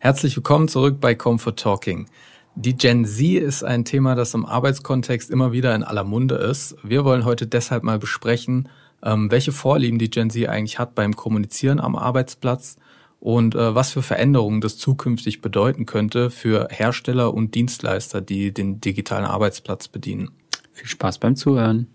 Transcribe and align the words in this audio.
Herzlich 0.00 0.36
willkommen 0.36 0.68
zurück 0.68 1.00
bei 1.00 1.16
Comfort 1.16 1.56
Talking. 1.56 2.06
Die 2.54 2.76
Gen 2.76 3.04
Z 3.04 3.42
ist 3.42 3.64
ein 3.64 3.84
Thema, 3.84 4.14
das 4.14 4.32
im 4.32 4.46
Arbeitskontext 4.46 5.28
immer 5.28 5.50
wieder 5.50 5.74
in 5.74 5.82
aller 5.82 6.04
Munde 6.04 6.36
ist. 6.36 6.76
Wir 6.84 7.04
wollen 7.04 7.24
heute 7.24 7.48
deshalb 7.48 7.82
mal 7.82 7.98
besprechen, 7.98 8.68
ähm, 9.02 9.28
welche 9.32 9.50
Vorlieben 9.50 9.98
die 9.98 10.08
Gen 10.08 10.30
Z 10.30 10.48
eigentlich 10.48 10.78
hat 10.78 10.94
beim 10.94 11.16
Kommunizieren 11.16 11.80
am 11.80 11.96
Arbeitsplatz 11.96 12.76
und 13.18 13.56
äh, 13.56 13.74
was 13.74 13.90
für 13.90 14.02
Veränderungen 14.02 14.60
das 14.60 14.78
zukünftig 14.78 15.40
bedeuten 15.40 15.84
könnte 15.84 16.30
für 16.30 16.68
Hersteller 16.70 17.34
und 17.34 17.56
Dienstleister, 17.56 18.20
die 18.20 18.54
den 18.54 18.80
digitalen 18.80 19.24
Arbeitsplatz 19.24 19.88
bedienen. 19.88 20.30
Viel 20.72 20.86
Spaß 20.86 21.18
beim 21.18 21.34
Zuhören. 21.34 21.88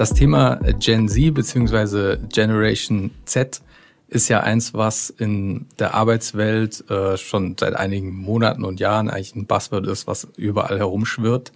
Das 0.00 0.14
Thema 0.14 0.58
Gen 0.78 1.10
Z 1.10 1.34
bzw. 1.34 2.16
Generation 2.32 3.10
Z 3.26 3.60
ist 4.08 4.30
ja 4.30 4.40
eins, 4.40 4.72
was 4.72 5.10
in 5.10 5.66
der 5.78 5.92
Arbeitswelt 5.92 6.88
äh, 6.90 7.18
schon 7.18 7.54
seit 7.60 7.76
einigen 7.76 8.16
Monaten 8.16 8.64
und 8.64 8.80
Jahren 8.80 9.10
eigentlich 9.10 9.36
ein 9.36 9.44
Buzzword 9.44 9.86
ist, 9.86 10.06
was 10.06 10.26
überall 10.38 10.78
herumschwirrt. 10.78 11.52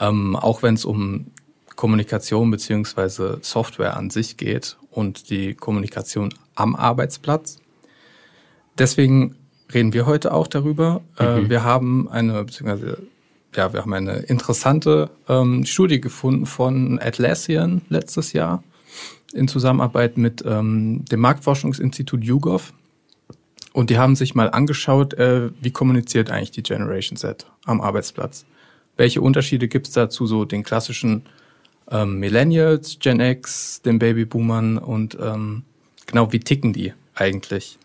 Ähm, 0.00 0.34
auch 0.34 0.64
wenn 0.64 0.74
es 0.74 0.84
um 0.84 1.26
Kommunikation 1.76 2.50
bzw. 2.50 3.36
Software 3.42 3.96
an 3.96 4.10
sich 4.10 4.36
geht 4.36 4.76
und 4.90 5.30
die 5.30 5.54
Kommunikation 5.54 6.34
am 6.56 6.74
Arbeitsplatz. 6.74 7.58
Deswegen 8.76 9.36
reden 9.72 9.92
wir 9.92 10.06
heute 10.06 10.34
auch 10.34 10.48
darüber. 10.48 11.00
Äh, 11.16 11.42
mhm. 11.42 11.48
wir 11.48 11.62
haben 11.62 12.10
eine, 12.10 12.42
beziehungsweise 12.42 13.06
ja, 13.54 13.72
wir 13.72 13.80
haben 13.80 13.92
eine 13.92 14.16
interessante 14.16 15.10
ähm, 15.28 15.64
Studie 15.64 16.00
gefunden 16.00 16.46
von 16.46 16.98
Atlassian 17.00 17.82
letztes 17.88 18.32
Jahr 18.32 18.62
in 19.32 19.48
Zusammenarbeit 19.48 20.16
mit 20.16 20.42
ähm, 20.46 21.04
dem 21.06 21.20
Marktforschungsinstitut 21.20 22.24
YouGov. 22.24 22.72
Und 23.72 23.88
die 23.88 23.98
haben 23.98 24.16
sich 24.16 24.34
mal 24.34 24.50
angeschaut, 24.50 25.14
äh, 25.14 25.50
wie 25.60 25.70
kommuniziert 25.70 26.30
eigentlich 26.30 26.50
die 26.50 26.62
Generation 26.62 27.16
Z 27.16 27.46
am 27.64 27.80
Arbeitsplatz. 27.80 28.44
Welche 28.96 29.22
Unterschiede 29.22 29.68
gibt 29.68 29.88
es 29.88 29.94
da 29.94 30.10
zu 30.10 30.26
so 30.26 30.44
den 30.44 30.62
klassischen 30.62 31.22
ähm, 31.90 32.18
Millennials, 32.18 32.98
Gen 33.00 33.20
X, 33.20 33.80
den 33.82 33.98
Babyboomern 33.98 34.76
und 34.76 35.16
ähm, 35.20 35.62
genau 36.06 36.32
wie 36.32 36.40
ticken 36.40 36.72
die 36.74 36.92
eigentlich? 37.14 37.78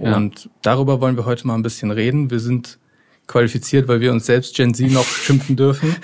Ja. 0.00 0.16
Und 0.16 0.48
darüber 0.62 1.00
wollen 1.00 1.16
wir 1.16 1.26
heute 1.26 1.46
mal 1.46 1.54
ein 1.54 1.62
bisschen 1.62 1.90
reden. 1.90 2.30
Wir 2.30 2.40
sind 2.40 2.78
qualifiziert, 3.26 3.88
weil 3.88 4.00
wir 4.00 4.12
uns 4.12 4.26
selbst 4.26 4.54
Gen 4.54 4.74
Z 4.74 4.90
noch 4.90 5.04
schimpfen 5.06 5.56
dürfen. 5.56 5.96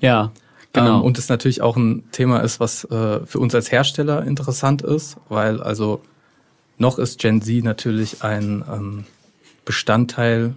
ja, 0.00 0.32
genau. 0.72 0.98
Ähm, 0.98 1.02
und 1.02 1.18
es 1.18 1.28
natürlich 1.28 1.62
auch 1.62 1.76
ein 1.76 2.04
Thema 2.12 2.40
ist, 2.40 2.60
was 2.60 2.84
äh, 2.84 3.24
für 3.26 3.38
uns 3.38 3.54
als 3.54 3.72
Hersteller 3.72 4.24
interessant 4.24 4.82
ist, 4.82 5.16
weil 5.28 5.62
also 5.62 6.00
noch 6.78 6.98
ist 6.98 7.18
Gen 7.18 7.42
Z 7.42 7.64
natürlich 7.64 8.22
ein 8.22 8.64
ähm, 8.70 9.04
Bestandteil 9.64 10.54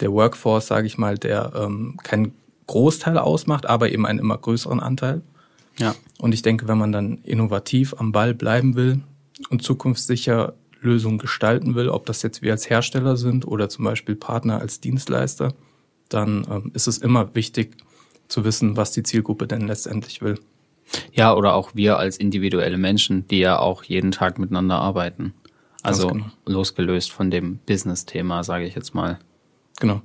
der 0.00 0.12
Workforce, 0.12 0.66
sage 0.66 0.86
ich 0.86 0.98
mal, 0.98 1.18
der 1.18 1.52
ähm, 1.54 1.98
keinen 2.02 2.32
Großteil 2.66 3.18
ausmacht, 3.18 3.66
aber 3.66 3.90
eben 3.90 4.06
einen 4.06 4.18
immer 4.18 4.38
größeren 4.38 4.80
Anteil. 4.80 5.22
Ja. 5.78 5.94
Und 6.18 6.32
ich 6.32 6.42
denke, 6.42 6.68
wenn 6.68 6.78
man 6.78 6.92
dann 6.92 7.18
innovativ 7.24 7.94
am 7.98 8.12
Ball 8.12 8.34
bleiben 8.34 8.76
will 8.76 9.00
und 9.48 9.62
zukunftssicher 9.62 10.54
Lösungen 10.80 11.18
gestalten 11.18 11.74
will, 11.74 11.88
ob 11.88 12.06
das 12.06 12.22
jetzt 12.22 12.42
wir 12.42 12.52
als 12.52 12.68
Hersteller 12.68 13.16
sind 13.16 13.46
oder 13.46 13.68
zum 13.68 13.84
Beispiel 13.84 14.16
Partner 14.16 14.60
als 14.60 14.80
Dienstleister, 14.80 15.54
dann 16.08 16.46
ähm, 16.50 16.70
ist 16.74 16.86
es 16.86 16.98
immer 16.98 17.34
wichtig 17.34 17.76
zu 18.28 18.44
wissen, 18.44 18.76
was 18.76 18.92
die 18.92 19.02
Zielgruppe 19.02 19.46
denn 19.46 19.66
letztendlich 19.66 20.22
will. 20.22 20.38
Ja, 21.12 21.34
oder 21.34 21.54
auch 21.54 21.70
wir 21.74 21.98
als 21.98 22.16
individuelle 22.16 22.78
Menschen, 22.78 23.26
die 23.28 23.38
ja 23.38 23.58
auch 23.58 23.84
jeden 23.84 24.10
Tag 24.10 24.38
miteinander 24.38 24.76
arbeiten. 24.76 25.34
Also 25.82 26.08
genau. 26.08 26.26
losgelöst 26.46 27.12
von 27.12 27.30
dem 27.30 27.58
Business-Thema, 27.66 28.42
sage 28.44 28.66
ich 28.66 28.74
jetzt 28.74 28.94
mal. 28.94 29.18
Genau. 29.78 30.02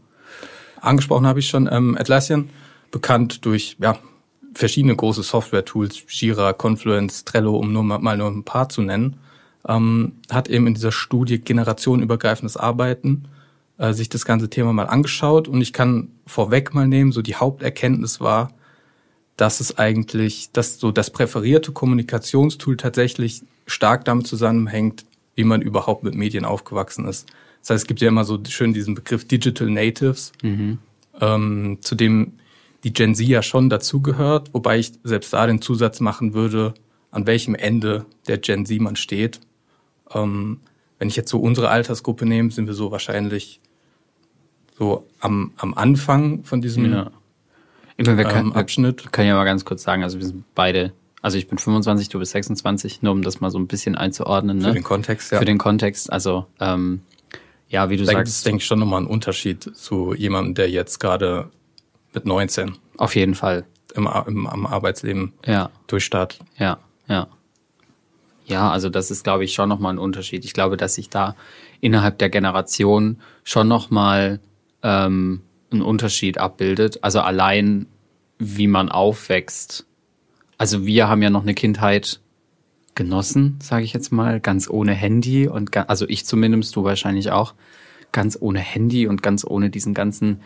Angesprochen 0.79 1.25
habe 1.25 1.39
ich 1.39 1.47
schon 1.47 1.67
ähm, 1.71 1.97
Atlassian, 1.99 2.49
bekannt 2.91 3.45
durch 3.45 3.75
ja, 3.79 3.97
verschiedene 4.53 4.95
große 4.95 5.23
Software-Tools, 5.23 6.03
Jira, 6.07 6.53
Confluence, 6.53 7.25
Trello, 7.25 7.57
um 7.57 7.73
nur 7.73 7.83
mal 7.83 8.17
nur 8.17 8.29
ein 8.29 8.43
paar 8.43 8.69
zu 8.69 8.81
nennen 8.81 9.17
ähm, 9.67 10.13
hat 10.29 10.47
eben 10.47 10.67
in 10.67 10.73
dieser 10.73 10.91
Studie 10.91 11.39
generationenübergreifendes 11.39 12.57
Arbeiten 12.57 13.27
äh, 13.77 13.93
sich 13.93 14.09
das 14.09 14.25
ganze 14.25 14.49
Thema 14.49 14.73
mal 14.73 14.85
angeschaut 14.87 15.47
und 15.47 15.61
ich 15.61 15.73
kann 15.73 16.09
vorweg 16.25 16.73
mal 16.73 16.87
nehmen, 16.87 17.11
so 17.11 17.21
die 17.21 17.35
Haupterkenntnis 17.35 18.21
war, 18.21 18.51
dass 19.37 19.59
es 19.59 19.77
eigentlich, 19.77 20.51
dass 20.51 20.79
so 20.79 20.91
das 20.91 21.09
präferierte 21.09 21.71
Kommunikationstool 21.71 22.77
tatsächlich 22.77 23.41
stark 23.67 24.05
damit 24.05 24.27
zusammenhängt, 24.27 25.05
wie 25.35 25.43
man 25.43 25.61
überhaupt 25.61 26.03
mit 26.03 26.15
Medien 26.15 26.45
aufgewachsen 26.45 27.05
ist. 27.05 27.27
Das 27.61 27.71
heißt, 27.71 27.83
es 27.83 27.87
gibt 27.87 27.99
ja 28.01 28.07
immer 28.07 28.23
so 28.23 28.39
schön 28.47 28.73
diesen 28.73 28.95
Begriff 28.95 29.27
Digital 29.27 29.69
Natives, 29.69 30.31
mhm. 30.41 30.77
ähm, 31.19 31.79
zu 31.81 31.95
dem 31.95 32.33
die 32.83 32.93
Gen 32.93 33.15
Z 33.15 33.27
ja 33.27 33.41
schon 33.41 33.69
dazugehört, 33.69 34.53
wobei 34.53 34.77
ich 34.77 34.93
selbst 35.03 35.33
da 35.33 35.47
den 35.47 35.59
Zusatz 35.59 35.99
machen 35.99 36.35
würde, 36.35 36.75
an 37.09 37.25
welchem 37.25 37.55
Ende 37.55 38.05
der 38.27 38.37
Gen 38.37 38.65
Z 38.65 38.79
man 38.79 38.95
steht. 38.95 39.41
Ähm, 40.13 40.59
wenn 40.99 41.07
ich 41.07 41.15
jetzt 41.15 41.29
so 41.29 41.39
unsere 41.39 41.69
Altersgruppe 41.69 42.25
nehme, 42.25 42.51
sind 42.51 42.67
wir 42.67 42.73
so 42.73 42.91
wahrscheinlich 42.91 43.59
so 44.77 45.05
am, 45.19 45.51
am 45.57 45.73
Anfang 45.73 46.43
von 46.43 46.61
diesem 46.61 46.91
ja. 46.91 47.11
ich 47.97 48.05
meine, 48.05 48.17
wir 48.17 48.25
können, 48.25 48.51
ähm, 48.51 48.53
Abschnitt. 48.53 49.11
Kann 49.11 49.25
ja 49.25 49.35
mal 49.35 49.45
ganz 49.45 49.65
kurz 49.65 49.83
sagen, 49.83 50.03
also 50.03 50.19
wir 50.19 50.25
sind 50.25 50.43
beide, 50.53 50.93
also 51.21 51.37
ich 51.37 51.47
bin 51.47 51.57
25, 51.57 52.09
du 52.09 52.19
bist 52.19 52.31
26, 52.31 53.01
nur 53.01 53.13
um 53.13 53.21
das 53.21 53.41
mal 53.41 53.51
so 53.51 53.57
ein 53.57 53.67
bisschen 53.67 53.95
einzuordnen. 53.95 54.57
Ne? 54.57 54.69
Für 54.69 54.73
den 54.73 54.83
Kontext, 54.83 55.31
ja. 55.31 55.39
Für 55.39 55.45
den 55.45 55.57
Kontext, 55.57 56.11
also 56.11 56.45
ähm, 56.59 57.01
ja, 57.69 57.89
wie 57.89 57.97
du 57.97 58.03
da 58.03 58.11
sagst. 58.11 58.27
Das 58.27 58.37
ist, 58.37 58.45
denke 58.45 58.57
ich, 58.59 58.65
schon 58.65 58.79
nochmal 58.79 59.01
ein 59.01 59.07
Unterschied 59.07 59.63
zu 59.75 60.13
jemandem, 60.13 60.55
der 60.55 60.69
jetzt 60.69 60.99
gerade 60.99 61.49
mit 62.13 62.25
19 62.25 62.77
auf 62.97 63.15
jeden 63.15 63.35
Fall 63.35 63.65
im, 63.95 64.09
im, 64.27 64.47
am 64.47 64.65
Arbeitsleben 64.65 65.33
ja. 65.45 65.69
durchstartet. 65.87 66.39
Ja, 66.57 66.79
ja. 67.07 67.27
Ja, 68.45 68.69
also 68.71 68.89
das 68.89 69.11
ist, 69.11 69.23
glaube 69.23 69.43
ich, 69.43 69.53
schon 69.53 69.69
nochmal 69.69 69.93
ein 69.93 69.99
Unterschied. 69.99 70.45
Ich 70.45 70.53
glaube, 70.53 70.77
dass 70.77 70.95
sich 70.95 71.09
da 71.09 71.35
innerhalb 71.81 72.19
der 72.19 72.29
Generation 72.29 73.19
schon 73.43 73.67
nochmal 73.67 74.39
ähm, 74.83 75.41
ein 75.71 75.81
Unterschied 75.81 76.37
abbildet. 76.37 77.03
Also 77.03 77.21
allein, 77.21 77.87
wie 78.37 78.67
man 78.67 78.89
aufwächst. 78.89 79.87
Also 80.57 80.85
wir 80.85 81.07
haben 81.07 81.21
ja 81.21 81.29
noch 81.29 81.41
eine 81.41 81.55
Kindheit 81.55 82.19
genossen, 82.93 83.57
sage 83.61 83.83
ich 83.83 83.93
jetzt 83.93 84.11
mal, 84.11 84.39
ganz 84.39 84.69
ohne 84.69 84.93
Handy 84.93 85.47
und 85.47 85.75
also 85.89 86.07
ich 86.07 86.25
zumindest, 86.25 86.75
du 86.75 86.85
wahrscheinlich 86.85 87.29
auch, 87.29 87.53
ganz 88.13 88.37
ohne 88.39 88.59
Handy 88.59 89.07
und 89.07 89.21
ganz 89.21 89.43
ohne 89.45 89.69
diesen 89.69 89.93
ganzen 89.93 90.41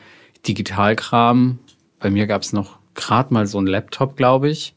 Digitalkram. 0.48 1.60
Bei 2.00 2.10
mir 2.10 2.26
gab's 2.26 2.52
noch 2.52 2.80
gerade 2.96 3.32
mal 3.34 3.46
so 3.46 3.60
ein 3.62 3.68
Laptop, 3.68 4.18
glaube 4.18 4.50
ich. 4.50 4.74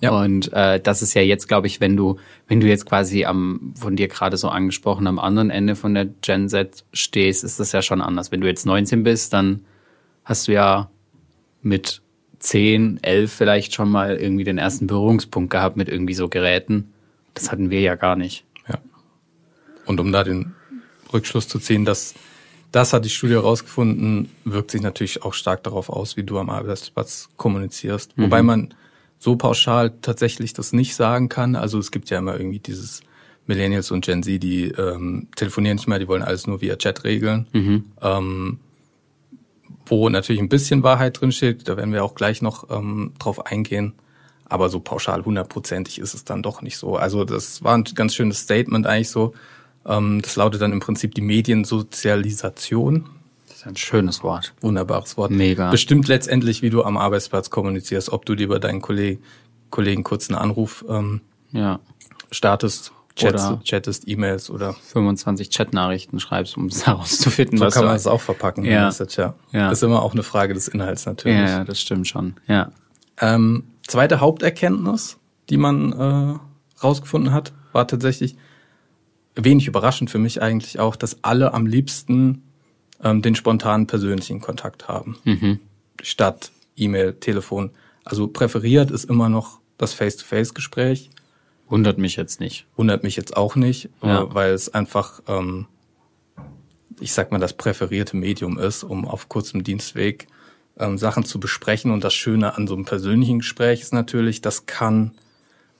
Ja. 0.00 0.10
Und 0.10 0.52
äh, 0.52 0.80
das 0.80 1.02
ist 1.02 1.14
ja 1.14 1.22
jetzt, 1.22 1.48
glaube 1.48 1.66
ich, 1.66 1.80
wenn 1.80 1.96
du, 1.96 2.18
wenn 2.48 2.60
du 2.60 2.66
jetzt 2.66 2.86
quasi 2.86 3.24
am, 3.24 3.72
von 3.78 3.96
dir 3.96 4.08
gerade 4.08 4.36
so 4.36 4.48
angesprochen, 4.48 5.06
am 5.06 5.18
anderen 5.18 5.50
Ende 5.50 5.76
von 5.76 5.94
der 5.94 6.06
Gen 6.06 6.48
Z 6.48 6.84
stehst, 6.92 7.44
ist 7.44 7.60
das 7.60 7.72
ja 7.72 7.82
schon 7.82 8.00
anders. 8.00 8.32
Wenn 8.32 8.40
du 8.40 8.46
jetzt 8.46 8.66
19 8.66 9.02
bist, 9.02 9.32
dann 9.32 9.64
hast 10.24 10.48
du 10.48 10.52
ja 10.52 10.90
mit 11.62 12.02
10, 12.38 13.00
11 13.02 13.32
vielleicht 13.32 13.74
schon 13.74 13.90
mal 13.90 14.16
irgendwie 14.16 14.44
den 14.44 14.58
ersten 14.58 14.86
Berührungspunkt 14.86 15.50
gehabt 15.50 15.76
mit 15.76 15.88
irgendwie 15.88 16.14
so 16.14 16.28
Geräten. 16.28 16.92
Das 17.32 17.50
hatten 17.50 17.70
wir 17.70 17.80
ja 17.80 17.94
gar 17.94 18.16
nicht. 18.16 18.44
Ja. 18.68 18.78
Und 19.86 19.98
um 20.00 20.12
da 20.12 20.24
den 20.24 20.54
Rückschluss 21.12 21.48
zu 21.48 21.58
ziehen, 21.58 21.84
dass 21.84 22.14
das 22.74 22.92
hat 22.92 23.04
die 23.04 23.10
Studie 23.10 23.34
herausgefunden, 23.34 24.30
wirkt 24.44 24.72
sich 24.72 24.82
natürlich 24.82 25.22
auch 25.22 25.32
stark 25.32 25.62
darauf 25.62 25.88
aus, 25.88 26.16
wie 26.16 26.24
du 26.24 26.38
am 26.38 26.50
Arbeitsplatz 26.50 27.28
kommunizierst. 27.36 28.18
Mhm. 28.18 28.24
Wobei 28.24 28.42
man 28.42 28.74
so 29.24 29.36
pauschal 29.36 29.90
tatsächlich 30.02 30.52
das 30.52 30.74
nicht 30.74 30.94
sagen 30.94 31.30
kann. 31.30 31.56
Also 31.56 31.78
es 31.78 31.90
gibt 31.90 32.10
ja 32.10 32.18
immer 32.18 32.38
irgendwie 32.38 32.58
dieses 32.58 33.00
Millennials 33.46 33.90
und 33.90 34.04
Gen 34.04 34.22
Z, 34.22 34.42
die 34.42 34.66
ähm, 34.66 35.28
telefonieren 35.34 35.76
nicht 35.76 35.88
mehr, 35.88 35.98
die 35.98 36.08
wollen 36.08 36.22
alles 36.22 36.46
nur 36.46 36.60
via 36.60 36.76
Chat 36.76 37.04
regeln. 37.04 37.48
Mhm. 37.54 37.84
Ähm, 38.02 38.60
wo 39.86 40.10
natürlich 40.10 40.42
ein 40.42 40.50
bisschen 40.50 40.82
Wahrheit 40.82 41.22
drinsteht, 41.22 41.66
da 41.68 41.78
werden 41.78 41.94
wir 41.94 42.04
auch 42.04 42.14
gleich 42.14 42.42
noch 42.42 42.68
ähm, 42.70 43.14
drauf 43.18 43.46
eingehen. 43.46 43.94
Aber 44.44 44.68
so 44.68 44.78
pauschal 44.80 45.24
hundertprozentig 45.24 46.00
ist 46.00 46.12
es 46.12 46.24
dann 46.24 46.42
doch 46.42 46.60
nicht 46.60 46.76
so. 46.76 46.96
Also 46.96 47.24
das 47.24 47.64
war 47.64 47.78
ein 47.78 47.84
ganz 47.94 48.14
schönes 48.14 48.40
Statement 48.40 48.86
eigentlich 48.86 49.08
so. 49.08 49.32
Ähm, 49.86 50.20
das 50.20 50.36
lautet 50.36 50.60
dann 50.60 50.72
im 50.72 50.80
Prinzip 50.80 51.14
die 51.14 51.22
Mediensozialisation 51.22 53.06
ein 53.66 53.76
schönes 53.76 54.22
Wort. 54.22 54.54
Wunderbares 54.60 55.16
Wort. 55.16 55.30
Mega. 55.30 55.70
Bestimmt 55.70 56.08
letztendlich, 56.08 56.62
wie 56.62 56.70
du 56.70 56.82
am 56.84 56.96
Arbeitsplatz 56.96 57.50
kommunizierst, 57.50 58.12
ob 58.12 58.26
du 58.26 58.34
dir 58.34 58.48
bei 58.48 58.58
deinen 58.58 58.80
Kollegen, 58.80 59.22
Kollegen 59.70 60.04
kurz 60.04 60.28
einen 60.28 60.38
Anruf 60.38 60.84
ähm, 60.88 61.20
ja. 61.52 61.80
startest, 62.30 62.92
chattest, 63.16 63.50
oder 63.50 63.60
chattest 63.62 64.08
E-Mails 64.08 64.50
oder 64.50 64.72
25 64.74 65.50
Chatnachrichten 65.50 66.20
schreibst, 66.20 66.56
um 66.56 66.66
es 66.66 66.86
herauszufinden. 66.86 67.58
So 67.58 67.68
kann 67.68 67.84
man 67.84 67.96
es 67.96 68.06
auch 68.06 68.20
verpacken. 68.20 68.64
Ja. 68.64 68.86
Message, 68.86 69.18
ja. 69.18 69.34
ja. 69.52 69.68
Das 69.68 69.78
ist 69.78 69.82
immer 69.82 70.02
auch 70.02 70.12
eine 70.12 70.22
Frage 70.22 70.54
des 70.54 70.68
Inhalts 70.68 71.06
natürlich. 71.06 71.38
Ja, 71.38 71.46
ja 71.46 71.64
das 71.64 71.80
stimmt 71.80 72.06
schon. 72.06 72.34
Ja. 72.46 72.70
Ähm, 73.20 73.64
zweite 73.86 74.20
Haupterkenntnis, 74.20 75.18
die 75.50 75.56
man 75.56 75.92
äh, 75.92 76.38
rausgefunden 76.82 77.32
hat, 77.32 77.52
war 77.72 77.86
tatsächlich 77.86 78.36
wenig 79.36 79.66
überraschend 79.66 80.10
für 80.10 80.18
mich 80.18 80.42
eigentlich 80.42 80.78
auch, 80.78 80.96
dass 80.96 81.18
alle 81.22 81.54
am 81.54 81.66
liebsten 81.66 82.43
ähm, 83.04 83.22
den 83.22 83.36
spontanen 83.36 83.86
persönlichen 83.86 84.40
Kontakt 84.40 84.88
haben. 84.88 85.16
Mhm. 85.24 85.60
Statt 86.02 86.50
E-Mail, 86.76 87.14
Telefon. 87.14 87.70
Also 88.04 88.26
präferiert 88.26 88.90
ist 88.90 89.04
immer 89.04 89.28
noch 89.28 89.60
das 89.78 89.92
Face-to-Face-Gespräch. 89.94 91.10
Wundert 91.68 91.98
mich 91.98 92.16
jetzt 92.16 92.40
nicht. 92.40 92.66
Wundert 92.76 93.04
mich 93.04 93.16
jetzt 93.16 93.36
auch 93.36 93.54
nicht, 93.56 93.88
Ja. 94.02 94.22
äh, 94.22 94.34
weil 94.34 94.52
es 94.52 94.72
einfach, 94.74 95.22
ähm, 95.28 95.66
ich 97.00 97.12
sag 97.12 97.30
mal, 97.32 97.38
das 97.38 97.52
präferierte 97.54 98.16
Medium 98.16 98.58
ist, 98.58 98.82
um 98.84 99.06
auf 99.06 99.28
kurzem 99.28 99.62
Dienstweg 99.64 100.26
ähm, 100.78 100.98
Sachen 100.98 101.24
zu 101.24 101.40
besprechen. 101.40 101.90
Und 101.90 102.04
das 102.04 102.14
Schöne 102.14 102.56
an 102.56 102.66
so 102.66 102.74
einem 102.74 102.84
persönlichen 102.84 103.38
Gespräch 103.38 103.80
ist 103.80 103.92
natürlich, 103.94 104.40
das 104.40 104.66
kann 104.66 105.12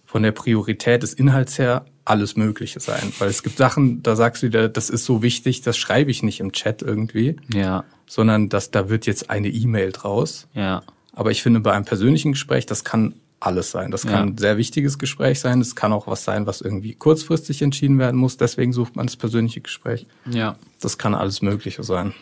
von 0.04 0.22
der 0.22 0.32
Priorität 0.32 1.02
des 1.02 1.12
Inhalts 1.14 1.58
her 1.58 1.84
alles 2.04 2.36
Mögliche 2.36 2.80
sein. 2.80 3.12
Weil 3.18 3.30
es 3.30 3.42
gibt 3.42 3.56
Sachen, 3.56 4.02
da 4.02 4.14
sagst 4.16 4.42
du 4.42 4.50
dir, 4.50 4.68
das 4.68 4.90
ist 4.90 5.04
so 5.04 5.22
wichtig, 5.22 5.62
das 5.62 5.76
schreibe 5.76 6.10
ich 6.10 6.22
nicht 6.22 6.40
im 6.40 6.52
Chat 6.52 6.82
irgendwie, 6.82 7.36
Ja, 7.52 7.84
sondern 8.06 8.48
dass 8.50 8.70
da 8.70 8.88
wird 8.90 9.06
jetzt 9.06 9.30
eine 9.30 9.48
E-Mail 9.48 9.92
draus. 9.92 10.46
ja, 10.54 10.82
Aber 11.12 11.30
ich 11.30 11.42
finde, 11.42 11.60
bei 11.60 11.72
einem 11.72 11.84
persönlichen 11.86 12.32
Gespräch, 12.32 12.66
das 12.66 12.84
kann 12.84 13.14
alles 13.40 13.70
sein. 13.70 13.90
Das 13.90 14.02
kann 14.02 14.12
Ja. 14.12 14.20
ein 14.22 14.38
sehr 14.38 14.56
wichtiges 14.56 14.98
Gespräch 14.98 15.38
sein. 15.40 15.60
Es 15.60 15.74
kann 15.76 15.92
auch 15.92 16.06
was 16.06 16.24
sein, 16.24 16.46
was 16.46 16.60
irgendwie 16.60 16.94
kurzfristig 16.94 17.62
entschieden 17.62 17.98
werden 17.98 18.18
muss. 18.18 18.36
Deswegen 18.36 18.72
sucht 18.72 18.96
man 18.96 19.06
das 19.06 19.16
persönliche 19.16 19.60
Gespräch. 19.60 20.06
ja. 20.30 20.56
Das 20.80 20.98
kann 20.98 21.14
alles 21.14 21.40
Mögliche 21.42 21.82
sein. 21.84 22.12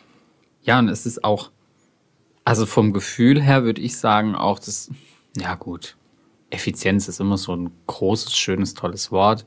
Ja, 0.62 0.78
und 0.78 0.88
es 0.88 1.06
ist 1.06 1.24
auch, 1.24 1.50
also 2.44 2.66
vom 2.66 2.92
Gefühl 2.92 3.40
her 3.42 3.64
würde 3.64 3.80
ich 3.80 3.96
sagen, 3.96 4.34
auch 4.36 4.58
das, 4.60 4.90
ja 5.36 5.54
gut, 5.56 5.96
Effizienz 6.50 7.08
ist 7.08 7.18
immer 7.20 7.38
so 7.38 7.54
ein 7.56 7.70
großes, 7.86 8.36
schönes, 8.36 8.74
tolles 8.74 9.10
Wort. 9.10 9.44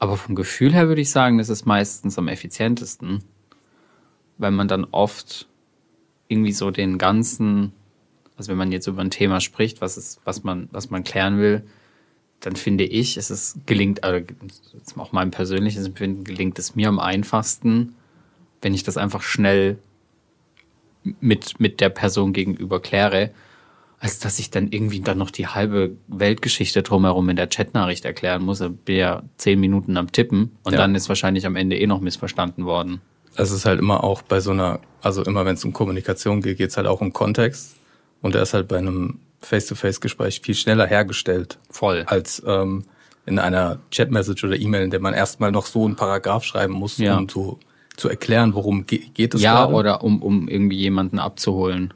Aber 0.00 0.16
vom 0.16 0.34
Gefühl 0.34 0.72
her 0.72 0.88
würde 0.88 1.02
ich 1.02 1.10
sagen, 1.10 1.38
das 1.38 1.50
ist 1.50 1.66
meistens 1.66 2.18
am 2.18 2.26
effizientesten, 2.26 3.22
weil 4.38 4.50
man 4.50 4.66
dann 4.66 4.86
oft 4.90 5.46
irgendwie 6.26 6.52
so 6.52 6.70
den 6.70 6.96
ganzen, 6.96 7.72
also 8.36 8.50
wenn 8.50 8.56
man 8.56 8.72
jetzt 8.72 8.86
über 8.86 9.02
ein 9.02 9.10
Thema 9.10 9.40
spricht, 9.40 9.82
was 9.82 9.98
ist, 9.98 10.20
was 10.24 10.42
man, 10.42 10.68
was 10.72 10.88
man 10.88 11.04
klären 11.04 11.38
will, 11.38 11.64
dann 12.40 12.56
finde 12.56 12.84
ich, 12.84 13.18
es 13.18 13.30
ist 13.30 13.66
gelingt, 13.66 14.02
also 14.02 14.24
auch 14.96 15.12
mein 15.12 15.30
persönliches 15.30 15.84
Empfinden, 15.84 16.24
gelingt 16.24 16.58
es 16.58 16.74
mir 16.74 16.88
am 16.88 16.98
einfachsten, 16.98 17.94
wenn 18.62 18.72
ich 18.72 18.82
das 18.82 18.96
einfach 18.96 19.22
schnell 19.22 19.78
mit, 21.20 21.60
mit 21.60 21.82
der 21.82 21.90
Person 21.90 22.32
gegenüber 22.32 22.80
kläre, 22.80 23.32
als 24.02 24.18
dass 24.18 24.38
ich 24.38 24.50
dann 24.50 24.68
irgendwie 24.72 25.00
dann 25.00 25.18
noch 25.18 25.30
die 25.30 25.46
halbe 25.46 25.92
Weltgeschichte 26.08 26.82
drumherum 26.82 27.28
in 27.28 27.36
der 27.36 27.46
Chatnachricht 27.48 28.04
erklären 28.06 28.42
muss. 28.42 28.60
Ich 28.62 28.70
bin 28.70 28.96
ja 28.96 29.22
zehn 29.36 29.60
Minuten 29.60 29.96
am 29.98 30.10
Tippen 30.10 30.56
und 30.64 30.72
Ja. 30.72 30.78
dann 30.78 30.94
ist 30.94 31.08
wahrscheinlich 31.10 31.44
am 31.46 31.54
Ende 31.54 31.78
eh 31.78 31.86
noch 31.86 32.00
missverstanden 32.00 32.64
worden. 32.64 33.02
Es 33.36 33.50
ist 33.52 33.66
halt 33.66 33.78
immer 33.78 34.02
auch 34.02 34.22
bei 34.22 34.40
so 34.40 34.50
einer, 34.52 34.80
also 35.02 35.22
immer 35.22 35.44
wenn 35.44 35.54
es 35.54 35.64
um 35.64 35.72
Kommunikation 35.74 36.40
geht, 36.40 36.56
geht 36.58 36.70
es 36.70 36.76
halt 36.78 36.86
auch 36.86 37.00
um 37.02 37.12
Kontext. 37.12 37.76
Und 38.22 38.34
der 38.34 38.42
ist 38.42 38.54
halt 38.54 38.68
bei 38.68 38.78
einem 38.78 39.20
Face-to-Face-Gespräch 39.42 40.40
viel 40.40 40.54
schneller 40.54 40.86
hergestellt 40.86 41.58
Voll. 41.70 42.04
als 42.06 42.42
ähm, 42.46 42.84
in 43.26 43.38
einer 43.38 43.78
Chat-Message 43.90 44.44
oder 44.44 44.58
E-Mail, 44.58 44.82
in 44.84 44.90
der 44.90 45.00
man 45.00 45.14
erstmal 45.14 45.52
noch 45.52 45.66
so 45.66 45.84
einen 45.84 45.96
Paragraph 45.96 46.44
schreiben 46.44 46.72
muss, 46.74 46.96
Ja. 46.98 47.18
um 47.18 47.28
zu, 47.28 47.58
zu 47.96 48.08
erklären, 48.08 48.54
worum 48.54 48.86
ge 48.86 49.02
geht 49.14 49.34
es 49.34 49.42
Ja, 49.42 49.54
gerade. 49.66 49.74
oder 49.74 50.02
um, 50.04 50.22
um 50.22 50.48
irgendwie 50.48 50.76
jemanden 50.78 51.18
abzuholen. 51.18 51.92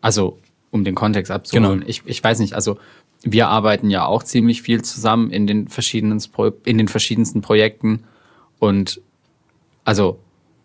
Also, 0.00 0.38
um 0.74 0.82
den 0.82 0.96
Kontext 0.96 1.30
abzuholen. 1.30 1.80
Genau. 1.80 1.88
Ich, 1.88 2.02
ich 2.04 2.22
weiß 2.22 2.40
nicht, 2.40 2.52
also 2.54 2.78
wir 3.22 3.46
arbeiten 3.46 3.90
ja 3.90 4.04
auch 4.04 4.24
ziemlich 4.24 4.60
viel 4.60 4.82
zusammen 4.82 5.30
in 5.30 5.46
den 5.46 5.68
verschiedenen, 5.68 6.20
in 6.64 6.78
den 6.78 6.88
verschiedensten 6.88 7.40
Projekten. 7.40 8.02
Und 8.58 9.00
also, 9.84 10.18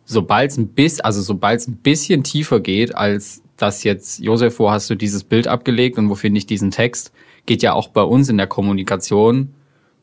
sobald 0.06 0.50
es 0.50 0.57
ein 0.57 0.69
bisschen, 0.69 1.06
also 1.06 1.21
sobald 1.21 1.59
es 1.59 1.67
ein 1.67 1.77
bisschen 1.77 2.23
tiefer 2.23 2.59
geht, 2.59 2.95
als 2.95 3.44
das 3.56 3.83
jetzt, 3.83 4.19
Josef, 4.19 4.57
wo 4.57 4.71
hast 4.71 4.89
du 4.89 4.95
dieses 4.95 5.23
Bild 5.23 5.47
abgelegt 5.47 6.00
und 6.00 6.09
wo 6.09 6.15
finde 6.15 6.39
ich 6.39 6.47
diesen 6.47 6.71
Text, 6.71 7.13
geht 7.45 7.61
ja 7.61 7.73
auch 7.73 7.89
bei 7.89 8.01
uns 8.01 8.29
in 8.29 8.38
der 8.38 8.47
Kommunikation 8.47 9.53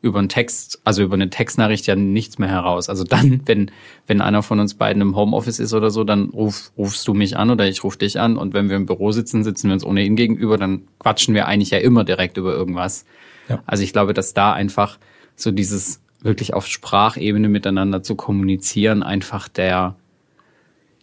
über 0.02 0.18
einen 0.18 0.28
Text, 0.28 0.80
also 0.84 1.02
über 1.02 1.14
eine 1.14 1.30
Textnachricht 1.30 1.86
ja 1.86 1.96
nichts 1.96 2.38
mehr 2.38 2.48
heraus. 2.48 2.88
Also 2.88 3.04
dann, 3.04 3.42
wenn, 3.46 3.70
wenn 4.06 4.20
einer 4.20 4.42
von 4.42 4.60
uns 4.60 4.74
beiden 4.74 5.02
im 5.02 5.16
Homeoffice 5.16 5.58
ist 5.58 5.74
oder 5.74 5.90
so, 5.90 6.04
dann 6.04 6.30
ruf, 6.30 6.72
rufst 6.76 7.06
du 7.08 7.14
mich 7.14 7.36
an 7.36 7.50
oder 7.50 7.66
ich 7.66 7.82
ruf 7.82 7.96
dich 7.96 8.20
an 8.20 8.36
und 8.36 8.54
wenn 8.54 8.68
wir 8.68 8.76
im 8.76 8.86
Büro 8.86 9.12
sitzen, 9.12 9.44
sitzen 9.44 9.68
wir 9.68 9.74
uns 9.74 9.84
ohnehin 9.84 10.16
gegenüber, 10.16 10.58
dann 10.58 10.82
quatschen 10.98 11.34
wir 11.34 11.46
eigentlich 11.46 11.70
ja 11.70 11.78
immer 11.78 12.04
direkt 12.04 12.36
über 12.36 12.54
irgendwas. 12.54 13.04
Ja. 13.48 13.62
Also 13.66 13.82
ich 13.82 13.92
glaube, 13.92 14.14
dass 14.14 14.34
da 14.34 14.52
einfach 14.52 14.98
so 15.34 15.50
dieses 15.50 16.00
wirklich 16.22 16.54
auf 16.54 16.66
Sprachebene 16.66 17.48
miteinander 17.48 18.02
zu 18.02 18.14
kommunizieren 18.14 19.02
einfach 19.02 19.48
der, 19.48 19.96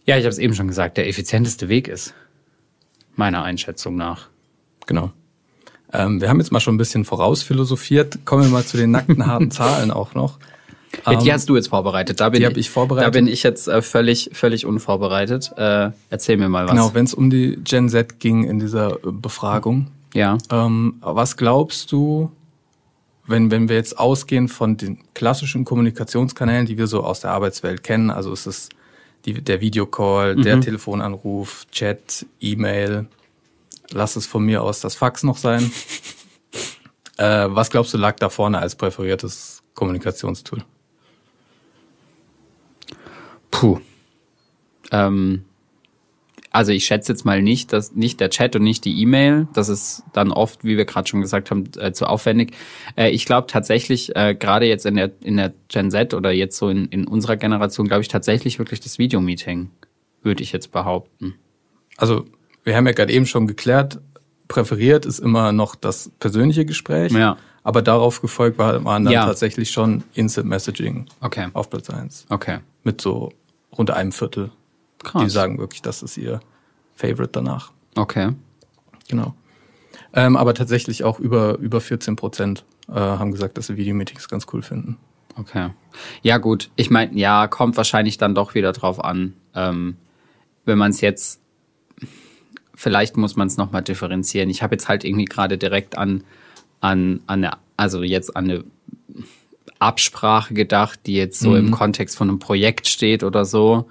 ja, 0.04 0.16
ich 0.18 0.24
habe 0.24 0.32
es 0.32 0.38
eben 0.38 0.54
schon 0.54 0.68
gesagt, 0.68 0.96
der 0.96 1.08
effizienteste 1.08 1.68
Weg 1.68 1.88
ist. 1.88 2.14
Meiner 3.16 3.44
Einschätzung 3.44 3.94
nach. 3.96 4.28
Genau. 4.86 5.12
Ähm, 5.94 6.20
wir 6.20 6.28
haben 6.28 6.40
jetzt 6.40 6.52
mal 6.52 6.60
schon 6.60 6.74
ein 6.74 6.78
bisschen 6.78 7.04
vorausphilosophiert. 7.04 8.24
Kommen 8.24 8.42
wir 8.42 8.50
mal 8.50 8.64
zu 8.64 8.76
den 8.76 8.90
nackten, 8.90 9.26
harten 9.26 9.50
Zahlen 9.52 9.90
auch 9.90 10.14
noch. 10.14 10.38
Ja, 11.06 11.14
die 11.16 11.28
Ähm, 11.28 11.34
hast 11.34 11.48
du 11.48 11.56
jetzt 11.56 11.68
vorbereitet. 11.68 12.20
Da 12.20 12.28
bin 12.28 12.40
die 12.40 12.46
hab 12.46 12.56
ich 12.56 12.70
vorbereitet. 12.70 13.06
Da 13.06 13.10
bin 13.10 13.26
ich 13.26 13.42
jetzt 13.42 13.68
äh, 13.68 13.82
völlig, 13.82 14.30
völlig 14.32 14.66
unvorbereitet. 14.66 15.52
Äh, 15.56 15.90
erzähl 16.10 16.36
mir 16.36 16.48
mal 16.48 16.64
was. 16.64 16.72
Genau, 16.72 16.94
wenn 16.94 17.04
es 17.04 17.14
um 17.14 17.30
die 17.30 17.58
Gen 17.62 17.88
Z 17.88 18.20
ging 18.20 18.44
in 18.44 18.58
dieser 18.58 18.92
äh, 18.92 19.10
Befragung. 19.10 19.88
Ja. 20.12 20.38
Ähm, 20.50 20.96
was 21.00 21.36
glaubst 21.36 21.90
du, 21.92 22.30
wenn, 23.26 23.50
wenn 23.50 23.68
wir 23.68 23.76
jetzt 23.76 23.98
ausgehen 23.98 24.48
von 24.48 24.76
den 24.76 24.98
klassischen 25.14 25.64
Kommunikationskanälen, 25.64 26.66
die 26.66 26.78
wir 26.78 26.86
so 26.86 27.02
aus 27.02 27.20
der 27.20 27.30
Arbeitswelt 27.32 27.82
kennen, 27.82 28.10
also 28.10 28.32
es 28.32 28.46
ist 28.46 28.70
die, 29.24 29.34
der 29.42 29.60
Videocall, 29.60 30.36
der 30.36 30.60
Telefonanruf, 30.60 31.66
Chat, 31.72 32.26
E-Mail, 32.40 33.06
lass 33.90 34.16
es 34.16 34.26
von 34.26 34.44
mir 34.44 34.62
aus 34.62 34.80
das 34.80 34.94
Fax 34.94 35.22
noch 35.22 35.36
sein. 35.36 35.70
äh, 37.16 37.46
was 37.48 37.70
glaubst 37.70 37.94
du 37.94 37.98
lag 37.98 38.16
da 38.16 38.28
vorne 38.28 38.58
als 38.58 38.76
präferiertes 38.76 39.62
Kommunikationstool? 39.74 40.64
Puh. 43.50 43.80
Ähm, 44.90 45.44
also 46.54 46.70
ich 46.70 46.84
schätze 46.84 47.10
jetzt 47.10 47.24
mal 47.24 47.42
nicht, 47.42 47.72
dass 47.72 47.96
nicht 47.96 48.20
der 48.20 48.30
Chat 48.30 48.54
und 48.54 48.62
nicht 48.62 48.84
die 48.84 49.00
E-Mail. 49.02 49.48
Das 49.54 49.68
ist 49.68 50.04
dann 50.12 50.30
oft, 50.30 50.62
wie 50.62 50.76
wir 50.76 50.84
gerade 50.84 51.08
schon 51.08 51.20
gesagt 51.20 51.50
haben, 51.50 51.64
äh, 51.78 51.92
zu 51.92 52.06
aufwendig. 52.06 52.52
Äh, 52.94 53.10
ich 53.10 53.26
glaube 53.26 53.48
tatsächlich, 53.48 54.14
äh, 54.14 54.36
gerade 54.36 54.66
jetzt 54.66 54.86
in 54.86 54.94
der, 54.94 55.10
in 55.24 55.36
der 55.36 55.52
Gen 55.66 55.90
Z 55.90 56.14
oder 56.14 56.30
jetzt 56.30 56.56
so 56.56 56.68
in, 56.68 56.86
in 56.86 57.08
unserer 57.08 57.36
Generation, 57.36 57.88
glaube 57.88 58.02
ich 58.02 58.08
tatsächlich 58.08 58.60
wirklich 58.60 58.78
das 58.78 58.98
Videomeeting, 58.98 59.70
würde 60.22 60.44
ich 60.44 60.52
jetzt 60.52 60.70
behaupten. 60.70 61.34
Also, 61.96 62.24
wir 62.64 62.76
haben 62.76 62.86
ja 62.86 62.92
gerade 62.92 63.12
eben 63.12 63.26
schon 63.26 63.46
geklärt, 63.46 64.00
präferiert 64.48 65.06
ist 65.06 65.18
immer 65.20 65.52
noch 65.52 65.74
das 65.74 66.10
persönliche 66.18 66.64
Gespräch. 66.64 67.12
Ja. 67.12 67.36
Aber 67.62 67.80
darauf 67.80 68.20
gefolgt 68.20 68.58
war, 68.58 68.84
waren 68.84 69.04
dann 69.04 69.12
Ja. 69.14 69.24
tatsächlich 69.26 69.70
schon 69.70 70.04
Instant 70.12 70.48
Messaging 70.48 71.06
Okay. 71.20 71.48
auf 71.54 71.70
Platz 71.70 71.88
eins 71.88 72.26
Okay. 72.28 72.58
Mit 72.82 73.00
so 73.00 73.32
rund 73.76 73.90
einem 73.90 74.12
Viertel. 74.12 74.50
Krass. 75.02 75.22
Die 75.22 75.30
sagen 75.30 75.58
wirklich, 75.58 75.80
das 75.82 76.02
ist 76.02 76.16
ihr 76.18 76.40
Favorite 76.94 77.30
danach. 77.32 77.72
Okay. 77.96 78.32
Genau. 79.08 79.34
Ähm, 80.12 80.36
aber 80.36 80.54
tatsächlich 80.54 81.04
auch 81.04 81.18
über, 81.18 81.56
über 81.58 81.80
14 81.80 82.16
Prozent 82.16 82.64
äh, 82.88 82.92
haben 82.94 83.32
gesagt, 83.32 83.56
dass 83.58 83.66
sie 83.68 83.76
Videomeetings 83.76 84.28
ganz 84.28 84.46
cool 84.52 84.62
finden. 84.62 84.98
Okay. 85.36 85.70
Ja, 86.22 86.38
gut. 86.38 86.70
Ich 86.76 86.90
meine, 86.90 87.14
ja, 87.18 87.46
kommt 87.48 87.76
wahrscheinlich 87.76 88.18
dann 88.18 88.34
doch 88.34 88.54
wieder 88.54 88.72
drauf 88.72 89.02
an. 89.02 89.34
Ähm, 89.54 89.96
wenn 90.66 90.78
man 90.78 90.90
es 90.90 91.00
jetzt, 91.00 91.40
vielleicht 92.74 93.16
muss 93.16 93.36
man 93.36 93.46
es 93.48 93.56
nochmal 93.56 93.82
differenzieren. 93.82 94.50
Ich 94.50 94.62
habe 94.62 94.74
jetzt 94.74 94.88
halt 94.88 95.04
irgendwie 95.04 95.24
gerade 95.26 95.58
direkt 95.58 95.96
an, 95.98 96.24
an, 96.80 97.20
an 97.26 97.44
eine, 97.44 97.52
also 97.76 98.02
jetzt 98.02 98.36
an 98.36 98.44
eine 98.44 98.64
Absprache 99.78 100.54
gedacht, 100.54 101.00
die 101.06 101.14
jetzt 101.14 101.40
so 101.40 101.56
im 101.56 101.70
Kontext 101.70 102.16
von 102.16 102.28
einem 102.28 102.38
Projekt 102.38 102.86
steht 102.88 103.22
oder 103.22 103.44
so. 103.44 103.86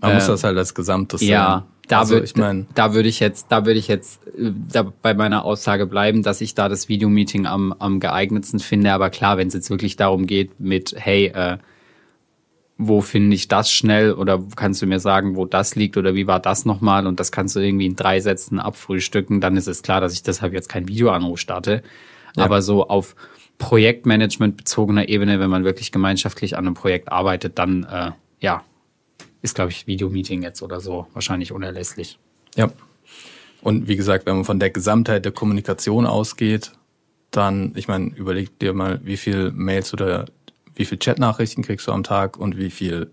Man 0.00 0.14
muss 0.14 0.24
Äh, 0.24 0.28
das 0.28 0.44
halt 0.44 0.56
als 0.58 0.74
Gesamtes 0.74 1.20
Ja, 1.20 1.58
sehen. 1.60 1.82
da 1.88 1.98
also, 2.00 2.14
würde 2.14 2.24
ich 2.24 2.36
meine, 2.36 2.66
da 2.74 2.94
würde 2.94 3.08
ich 3.08 3.20
jetzt, 3.20 3.46
da 3.50 3.64
würde 3.64 3.78
ich 3.78 3.86
jetzt 3.88 4.20
äh, 4.28 4.50
da 4.72 4.92
bei 5.02 5.14
meiner 5.14 5.44
Aussage 5.44 5.86
bleiben, 5.86 6.22
dass 6.22 6.40
ich 6.40 6.54
da 6.54 6.68
das 6.68 6.88
Videomeeting 6.88 7.46
am, 7.46 7.72
am 7.78 8.00
geeignetsten 8.00 8.58
finde. 8.60 8.92
Aber 8.92 9.10
klar, 9.10 9.36
wenn 9.38 9.48
es 9.48 9.54
jetzt 9.54 9.70
wirklich 9.70 9.96
darum 9.96 10.26
geht 10.26 10.58
mit, 10.58 10.94
hey, 10.98 11.26
äh, 11.26 11.58
wo 12.78 13.00
finde 13.00 13.34
ich 13.34 13.48
das 13.48 13.70
schnell 13.70 14.12
oder 14.12 14.42
kannst 14.54 14.82
du 14.82 14.86
mir 14.86 15.00
sagen, 15.00 15.36
wo 15.36 15.46
das 15.46 15.76
liegt 15.76 15.96
oder 15.96 16.14
wie 16.14 16.26
war 16.26 16.40
das 16.40 16.66
nochmal 16.66 17.06
und 17.06 17.18
das 17.20 17.32
kannst 17.32 17.56
du 17.56 17.60
irgendwie 17.60 17.86
in 17.86 17.96
drei 17.96 18.20
Sätzen 18.20 18.58
abfrühstücken, 18.58 19.40
dann 19.40 19.56
ist 19.56 19.66
es 19.66 19.82
klar, 19.82 20.00
dass 20.00 20.12
ich 20.12 20.22
deshalb 20.22 20.52
jetzt 20.52 20.68
kein 20.68 20.86
Videoanruf 20.88 21.38
starte. 21.38 21.82
Aber 22.36 22.60
so 22.60 22.86
auf 22.86 23.16
Projektmanagement 23.56 24.58
bezogener 24.58 25.08
Ebene, 25.08 25.40
wenn 25.40 25.48
man 25.48 25.64
wirklich 25.64 25.90
gemeinschaftlich 25.90 26.58
an 26.58 26.66
einem 26.66 26.74
Projekt 26.74 27.10
arbeitet, 27.10 27.58
dann 27.58 27.84
äh, 27.84 28.10
ja, 28.40 28.62
ist, 29.40 29.54
glaube 29.54 29.70
ich, 29.70 29.86
Videomeeting 29.86 30.42
jetzt 30.42 30.62
oder 30.62 30.80
so 30.80 31.06
wahrscheinlich 31.14 31.52
unerlässlich. 31.52 32.18
ja. 32.56 32.70
Und 33.62 33.88
wie 33.88 33.96
gesagt, 33.96 34.26
wenn 34.26 34.36
man 34.36 34.44
von 34.44 34.60
der 34.60 34.70
Gesamtheit 34.70 35.24
der 35.24 35.32
Kommunikation 35.32 36.06
ausgeht, 36.06 36.72
dann, 37.32 37.72
ich 37.74 37.88
meine, 37.88 38.14
überleg 38.14 38.58
dir 38.60 38.72
mal, 38.74 39.00
wie 39.02 39.16
viel 39.16 39.50
Mails 39.50 39.92
oder 39.92 40.26
wie 40.76 40.84
viel 40.84 40.98
Chatnachrichten 40.98 41.64
kriegst 41.64 41.86
du 41.88 41.92
am 41.92 42.02
Tag 42.04 42.36
und 42.36 42.56
wie 42.56 42.70
viel 42.70 43.10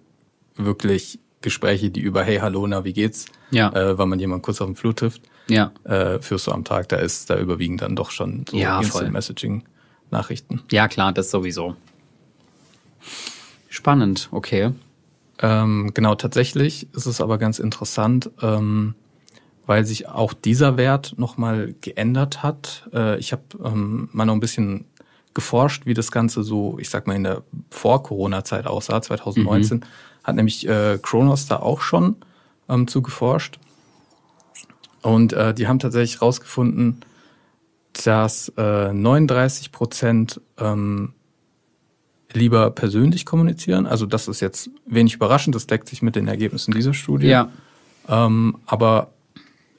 wirklich 0.56 1.20
Gespräche, 1.42 1.90
die 1.90 2.00
über 2.02 2.24
Hey, 2.24 2.38
hallo, 2.38 2.66
na, 2.68 2.84
wie 2.86 2.94
geht's? 2.94 3.26
Ja. 3.52 3.70
Äh, 3.74 3.98
weil 3.98 4.06
man 4.06 4.20
jemanden 4.20 4.44
kurz 4.44 4.62
auf 4.62 4.68
dem 4.68 4.76
Flur 4.76 4.96
trifft, 4.96 5.22
Ja. 5.50 5.72
äh, 5.84 6.20
führst 6.22 6.48
du 6.48 6.52
am 6.52 6.64
Tag. 6.64 6.90
Da 6.90 6.98
ist, 6.98 7.30
da 7.30 7.38
überwiegen 7.40 7.78
dann 7.78 7.96
doch 7.96 8.12
schon 8.12 8.46
so 8.50 8.56
Ja. 8.58 8.80
Instant 8.80 9.12
Messaging 9.12 9.64
Nachrichten. 10.12 10.62
Ja, 10.72 10.88
klar, 10.88 11.12
das 11.12 11.32
sowieso. 11.32 11.76
Spannend, 13.70 14.30
okay. 14.32 14.72
Ähm, 15.40 15.92
genau, 15.94 16.16
tatsächlich 16.16 16.88
ist 16.94 17.06
es 17.08 17.20
aber 17.20 17.38
ganz 17.38 17.60
interessant, 17.60 18.30
ähm, 18.42 18.94
weil 19.66 19.86
sich 19.86 20.08
auch 20.08 20.34
dieser 20.34 20.78
Wert 20.78 21.16
nochmal 21.18 21.74
geändert 21.82 22.44
hat. 22.44 22.88
Äh, 22.94 23.18
ich 23.20 23.32
habe 23.32 23.42
ähm, 23.64 24.10
mal 24.12 24.26
noch 24.26 24.34
ein 24.36 24.40
bisschen 24.40 24.86
geforscht, 25.34 25.86
wie 25.86 25.94
das 25.94 26.12
Ganze 26.12 26.44
so, 26.44 26.78
ich 26.80 26.90
sag 26.90 27.08
mal, 27.08 27.16
in 27.16 27.24
der 27.24 27.44
Vor-Corona-Zeit 27.70 28.68
aussah, 28.68 29.02
2019. 29.02 29.86
Hat 30.24 30.36
nämlich 30.36 30.68
äh, 30.68 31.00
Kronos 31.02 31.48
da 31.48 31.58
auch 31.58 31.82
schon 31.82 32.18
ähm, 32.70 32.88
zu 32.88 33.02
geforscht. 33.02 33.60
Und 35.02 35.34
äh, 35.34 35.54
die 35.54 35.68
haben 35.68 35.80
tatsächlich 35.80 36.22
rausgefunden, 36.22 37.02
dass 38.06 38.50
äh, 38.58 38.94
39 38.94 39.72
Prozent 39.72 40.42
ähm, 40.58 41.14
lieber 42.32 42.72
persönlich 42.72 43.26
kommunizieren. 43.26 43.86
Also 43.86 44.06
das 44.06 44.28
ist 44.28 44.40
jetzt 44.40 44.70
wenig 44.86 45.16
überraschend, 45.16 45.56
das 45.56 45.68
deckt 45.68 45.90
sich 45.90 46.02
mit 46.02 46.16
den 46.16 46.28
Ergebnissen 46.28 46.74
dieser 46.74 46.94
Studie. 46.94 47.28
Ja. 47.28 47.50
Ähm, 48.08 48.58
aber 48.66 49.12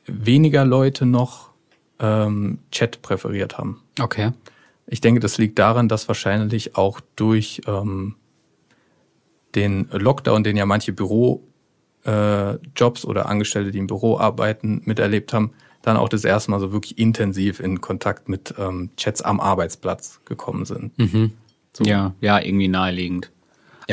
weniger 0.07 0.65
Leute 0.65 1.07
noch 1.07 1.51
ähm, 1.99 2.59
Chat 2.71 3.03
präferiert 3.03 3.59
haben. 3.59 3.83
Okay. 4.01 4.33
Ich 4.87 5.01
denke, 5.01 5.21
das 5.21 5.39
liegt 5.39 5.59
daran, 5.59 5.89
dass 5.89 6.09
wahrscheinlich 6.09 6.77
auch 6.77 7.01
durch 7.17 7.63
ähm, 7.67 8.17
den 9.55 9.89
Lockdown, 9.91 10.45
den 10.45 10.57
ja 10.57 10.67
manche 10.67 10.93
Bürojobs 10.93 11.45
äh, 12.05 13.07
oder 13.07 13.27
Angestellte, 13.27 13.71
die 13.71 13.79
im 13.79 13.87
Büro 13.87 14.19
arbeiten, 14.19 14.83
miterlebt 14.85 15.33
haben, 15.33 15.53
dann 15.83 15.97
auch 15.97 16.09
das 16.09 16.25
erste 16.25 16.51
Mal 16.51 16.61
so 16.61 16.73
wirklich 16.73 16.99
intensiv 16.99 17.61
in 17.61 17.81
Kontakt 17.81 18.29
mit 18.29 18.55
ähm, 18.59 18.91
Chats 18.97 19.23
am 19.23 19.41
Arbeitsplatz 19.41 20.21
gekommen 20.25 20.65
sind. 20.65 20.93
So. 21.77 21.85
Ja, 21.85 22.15
ja, 22.21 22.41
irgendwie 22.41 22.69
naheliegend. 22.69 23.31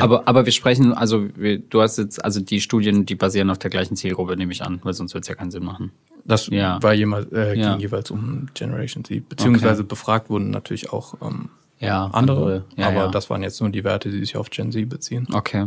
Aber, 0.00 0.26
aber 0.26 0.44
wir 0.46 0.52
sprechen, 0.52 0.92
also 0.94 1.28
wir, 1.36 1.58
du 1.58 1.82
hast 1.82 1.98
jetzt, 1.98 2.24
also 2.24 2.40
die 2.40 2.60
Studien, 2.60 3.04
die 3.04 3.14
basieren 3.14 3.50
auf 3.50 3.58
der 3.58 3.70
gleichen 3.70 3.96
Zielgruppe, 3.96 4.36
nehme 4.36 4.52
ich 4.52 4.62
an, 4.62 4.80
weil 4.84 4.94
sonst 4.94 5.12
wird 5.14 5.24
es 5.24 5.28
ja 5.28 5.34
keinen 5.34 5.50
Sinn 5.50 5.64
machen. 5.64 5.92
Das 6.24 6.46
Ja. 6.48 6.82
war 6.82 6.94
jemals, 6.94 7.30
äh, 7.32 7.58
Ja. 7.58 7.72
ging 7.72 7.80
jeweils 7.80 8.10
um 8.10 8.48
Generation 8.54 9.04
Z. 9.04 9.28
Beziehungsweise 9.28 9.84
befragt 9.84 10.30
wurden 10.30 10.50
natürlich 10.50 10.92
auch 10.92 11.14
ähm, 11.20 11.50
Ja, 11.78 12.06
andere, 12.12 12.64
Ja, 12.76 12.86
aber 12.88 12.96
ja. 12.96 13.08
das 13.08 13.28
waren 13.28 13.42
jetzt 13.42 13.60
nur 13.60 13.70
die 13.70 13.82
Werte, 13.84 14.10
die 14.10 14.20
sich 14.20 14.36
auf 14.36 14.48
Gen 14.50 14.70
Z 14.72 14.88
beziehen. 14.88 15.26
Okay. 15.32 15.66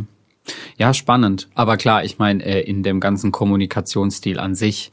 Ja, 0.78 0.94
spannend. 0.94 1.48
Aber 1.54 1.76
klar, 1.76 2.04
ich 2.04 2.18
meine, 2.18 2.42
äh, 2.44 2.60
in 2.62 2.82
dem 2.82 3.00
ganzen 3.00 3.32
Kommunikationsstil 3.32 4.38
an 4.38 4.54
sich 4.54 4.90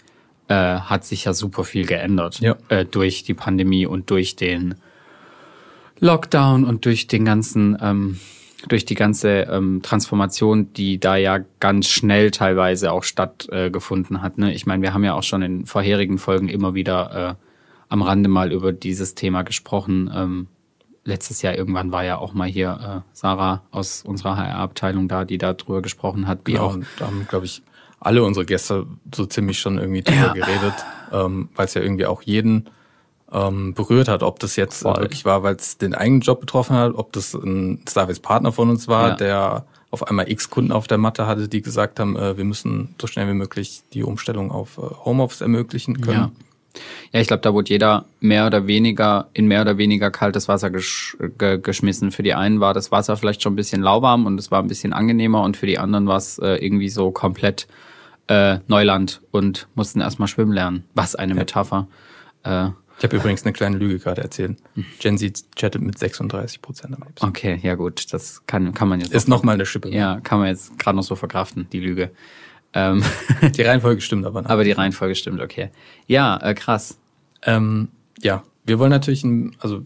äh, 0.50 0.54
hat 0.56 1.06
sich 1.06 1.24
ja 1.25 1.34
super 1.34 1.63
viel 1.63 1.86
geändert. 1.86 2.40
Ja. 2.42 2.58
Äh, 2.68 2.84
durch 2.86 3.24
die 3.24 3.34
Pandemie 3.34 3.86
und 3.86 4.10
durch 4.10 4.36
den 4.36 4.75
Lockdown 6.00 6.66
und 6.66 6.86
durch 6.86 7.08
den 7.08 7.24
ganzen, 7.25 7.78
ähm, 7.82 8.20
durch 8.67 8.86
die 8.86 8.96
ganze 8.96 9.41
ähm, 9.41 9.82
Transformation, 9.82 10.74
die 10.74 11.00
da 11.00 11.15
ja 11.15 11.39
ganz 11.60 11.88
schnell 11.88 12.32
teilweise 12.32 12.91
auch 12.91 13.03
stattgefunden 13.03 14.17
äh, 14.17 14.20
hat. 14.20 14.38
Ne? 14.38 14.53
Ich 14.53 14.65
meine, 14.65 14.82
wir 14.82 14.93
haben 14.93 15.03
ja 15.03 15.13
auch 15.13 15.24
schon 15.24 15.41
in 15.41 15.65
vorherigen 15.65 16.17
Folgen 16.17 16.48
immer 16.48 16.74
wieder 16.74 17.38
äh, 17.39 17.46
am 17.89 18.01
Rande 18.01 18.29
mal 18.29 18.51
über 18.51 18.72
dieses 18.72 19.15
Thema 19.15 19.43
gesprochen. 19.43 20.10
Ähm, 20.13 20.48
letztes 21.03 21.41
Jahr 21.41 21.55
irgendwann 21.55 21.91
war 21.91 22.05
ja 22.05 22.17
auch 22.17 22.34
mal 22.34 22.48
hier 22.48 23.03
äh, 23.05 23.10
Sarah 23.13 23.63
aus 23.72 24.03
unserer 24.03 24.38
HR-Abteilung 24.38 25.08
da, 25.08 25.25
die 25.25 25.38
da 25.38 25.53
drüber 25.53 25.82
gesprochen 25.82 26.27
hat, 26.27 26.39
wie 26.46 26.53
Genau, 26.53 26.65
auch 26.65 26.74
und 26.74 26.86
da 26.98 27.08
haben, 27.08 27.27
glaube 27.27 27.46
ich, 27.46 27.62
alle 28.00 28.24
unsere 28.24 28.46
Gäste 28.46 28.86
so 29.13 29.25
ziemlich 29.25 29.60
schon 29.60 29.77
irgendwie 29.77 30.01
drüber 30.01 30.34
geredet, 30.34 30.74
ähm, 31.12 31.50
weil 31.55 31.65
es 31.65 31.74
ja 31.74 31.82
irgendwie 31.82 32.05
auch 32.05 32.22
jeden 32.22 32.70
ähm, 33.34 33.74
berührt 33.74 34.08
hat, 34.08 34.24
ob 34.24 34.40
das 34.40 34.56
jetzt 34.56 34.84
Voll. 34.84 34.96
wirklich 34.98 35.25
war, 35.25 35.44
weil 35.44 35.56
es 35.56 35.78
den 35.78 35.96
eigenen 35.96 36.22
Job 36.22 36.40
betroffen 36.40 36.75
hat, 36.75 36.94
ob 36.96 37.12
das 37.13 37.34
ein 37.34 37.82
Starvis 37.90 38.20
Partner 38.20 38.52
von 38.52 38.70
uns 38.70 38.88
war, 38.88 39.10
Ja. 39.10 39.16
der 39.16 39.66
auf 39.92 40.08
einmal 40.08 40.32
x 40.32 40.50
Kunden 40.50 40.72
auf 40.72 40.88
der 40.88 40.98
Matte 40.98 41.28
hatte, 41.28 41.48
die 41.48 41.62
gesagt 41.62 42.00
haben, 42.00 42.16
äh, 42.16 42.38
wir 42.38 42.46
müssen 42.46 42.96
so 43.00 43.08
schnell 43.08 43.28
wie 43.28 43.34
möglich 43.34 43.84
die 43.94 44.04
Umstellung 44.04 44.52
auf 44.52 44.78
äh, 44.78 44.82
Homeoffice 45.06 45.42
ermöglichen 45.42 46.02
können. 46.02 46.18
Ja. 46.18 46.32
Ja, 47.12 47.20
ich 47.22 47.28
glaube, 47.28 47.42
da 47.42 47.54
wurde 47.54 47.70
jeder 47.70 48.06
mehr 48.20 48.48
oder 48.48 48.66
weniger 48.66 49.28
in 49.34 49.46
mehr 49.48 49.62
oder 49.62 49.78
weniger 49.78 50.10
kaltes 50.10 50.48
Wasser 50.48 50.72
gesch 50.72 51.16
ge 51.38 51.60
geschmissen. 51.60 52.10
Für 52.12 52.24
die 52.24 52.34
einen 52.34 52.60
war 52.62 52.74
das 52.74 52.92
Wasser 52.92 53.16
vielleicht 53.16 53.44
schon 53.44 53.54
ein 53.54 53.56
bisschen 53.56 53.84
lauwarm 53.84 54.25
und 54.25 54.40
es 54.40 54.50
war 54.50 54.60
ein 54.60 54.68
bisschen 54.68 54.92
angenehmer 54.92 55.44
und 55.44 55.56
für 55.56 55.68
die 55.68 55.78
anderen 55.78 56.08
war 56.08 56.18
es 56.18 56.40
äh, 56.40 56.56
irgendwie 56.56 56.90
so 56.90 57.12
komplett 57.12 57.68
äh, 58.25 58.58
Neuland 58.68 59.22
und 59.30 59.68
mussten 59.75 60.02
erstmal 60.02 60.28
schwimmen 60.28 60.52
lernen. 60.54 60.86
Was 60.96 61.13
eine 61.13 61.36
Metapher. 61.36 61.88
Äh, 62.42 62.70
Ich 63.03 63.05
habe 63.10 63.17
übrigens 63.17 63.43
eine 63.43 63.51
kleine 63.51 63.75
Lüge 63.77 64.00
gerade 64.00 64.22
erzählt. 64.22 64.57
Gen 65.00 65.17
Z 65.17 65.43
chattet 65.57 65.81
mit 65.81 66.00
36 66.00 66.62
Prozent 66.62 66.95
am 66.95 67.03
liebsten. 67.05 67.25
okay, 67.25 67.60
ja 67.62 67.75
gut, 67.75 68.13
das 68.13 68.48
kann, 68.48 68.74
kann 68.74 68.88
man 68.88 69.01
jetzt 69.01 69.12
Ist 69.12 69.27
noch 69.27 69.43
mal 69.43 69.51
eine 69.51 69.65
Schippe. 69.65 69.89
ja, 69.89 70.22
kann 70.22 70.39
man 70.39 70.48
jetzt 70.48 70.79
gerade 70.79 70.95
noch 70.95 71.03
so 71.03 71.17
verkraften, 71.17 71.67
die 71.74 71.81
Lüge. 71.81 72.12
Ähm, 72.74 73.03
Die 73.57 73.62
Reihenfolge 73.62 74.00
stimmt 74.00 74.25
aber. 74.25 74.50
aber 74.50 74.63
die 74.63 74.72
Reihenfolge 74.72 75.15
stimmt, 75.15 75.41
okay. 75.41 75.69
Ja, 76.07 76.38
äh, 76.38 76.53
krass. 76.53 76.98
Ähm, 77.41 77.89
ja, 78.22 78.45
wir 78.65 78.79
wollen 78.79 78.91
natürlich, 78.91 79.25
ein, 79.25 79.53
also 79.60 79.81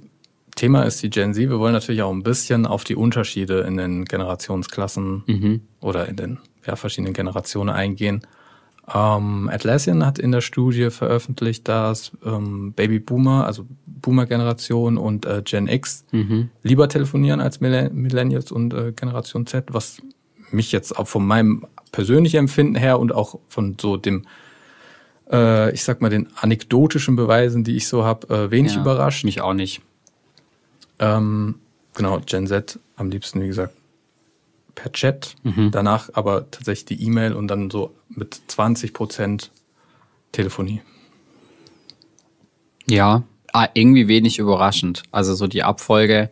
Thema 0.56 0.84
ist 0.84 1.02
die 1.02 1.10
Gen 1.10 1.34
Z, 1.34 1.50
wir 1.50 1.58
wollen 1.58 1.74
natürlich 1.74 2.04
auch 2.04 2.12
ein 2.12 2.22
bisschen 2.22 2.68
auf 2.68 2.84
die 2.84 2.96
Unterschiede 2.96 3.62
in 3.62 3.78
den 3.78 4.06
Generationsklassen 4.06 5.62
oder 5.82 6.08
in 6.08 6.18
den 6.18 6.38
ja, 6.68 6.76
verschiedenen 6.76 7.14
Generationen 7.16 7.70
eingehen. 7.74 8.22
Ähm, 8.94 9.50
Atlassian 9.52 10.06
hat 10.06 10.18
in 10.18 10.32
der 10.32 10.42
Studie 10.42 10.90
veröffentlicht, 10.92 11.68
dass 11.68 12.12
ähm, 12.26 12.72
Baby 12.74 13.00
Boomer, 13.00 13.46
also 13.46 13.66
Boomer-Generation 13.86 14.98
und 14.98 15.26
äh, 15.26 15.42
Gen 15.44 15.68
X 15.68 16.06
lieber 16.64 16.88
telefonieren 16.88 17.42
als 17.42 17.60
Millen- 17.60 17.94
Millennials 17.94 18.52
und 18.52 18.74
äh, 18.74 18.94
Generation 18.94 19.46
Z, 19.46 19.66
was 19.74 20.02
mich 20.52 20.72
jetzt 20.72 20.98
auch 20.98 21.08
von 21.08 21.28
meinem 21.28 21.68
persönlichen 21.92 22.38
Empfinden 22.38 22.76
her 22.76 23.00
und 23.00 23.14
auch 23.14 23.40
von 23.50 23.76
so 23.80 23.98
dem 23.98 24.26
äh, 25.30 25.74
ich 25.74 25.84
sag 25.84 26.02
mal, 26.02 26.10
den 26.10 26.30
anekdotischen 26.38 27.18
Beweisen, 27.18 27.66
die 27.66 27.76
ich 27.76 27.88
so 27.90 28.06
habe, 28.06 28.34
äh, 28.34 28.52
wenig 28.52 28.76
Ja, 28.76 28.82
überrascht. 28.82 29.26
Mich 29.26 29.42
auch 29.42 29.54
nicht. 29.54 29.82
Ähm, 31.00 31.56
genau, 31.96 32.22
Gen 32.26 32.48
Z 32.48 32.80
am 32.96 33.10
liebsten, 33.10 33.42
wie 33.42 33.48
gesagt, 33.48 33.74
per 34.78 34.92
Chat. 34.94 35.36
Danach 35.72 36.10
aber 36.14 36.50
tatsächlich 36.52 36.86
die 36.86 37.04
E-Mail 37.06 37.34
und 37.34 37.48
dann 37.48 37.70
so 37.70 37.96
mit 38.10 38.40
20 38.48 38.94
Prozent 38.94 39.52
Telefonie. 40.32 40.82
Ja, 42.88 43.24
ah, 43.52 43.68
irgendwie 43.74 44.08
wenig 44.08 44.40
überraschend. 44.40 45.04
Also 45.12 45.34
so 45.34 45.48
die 45.48 45.64
Abfolge. 45.64 46.30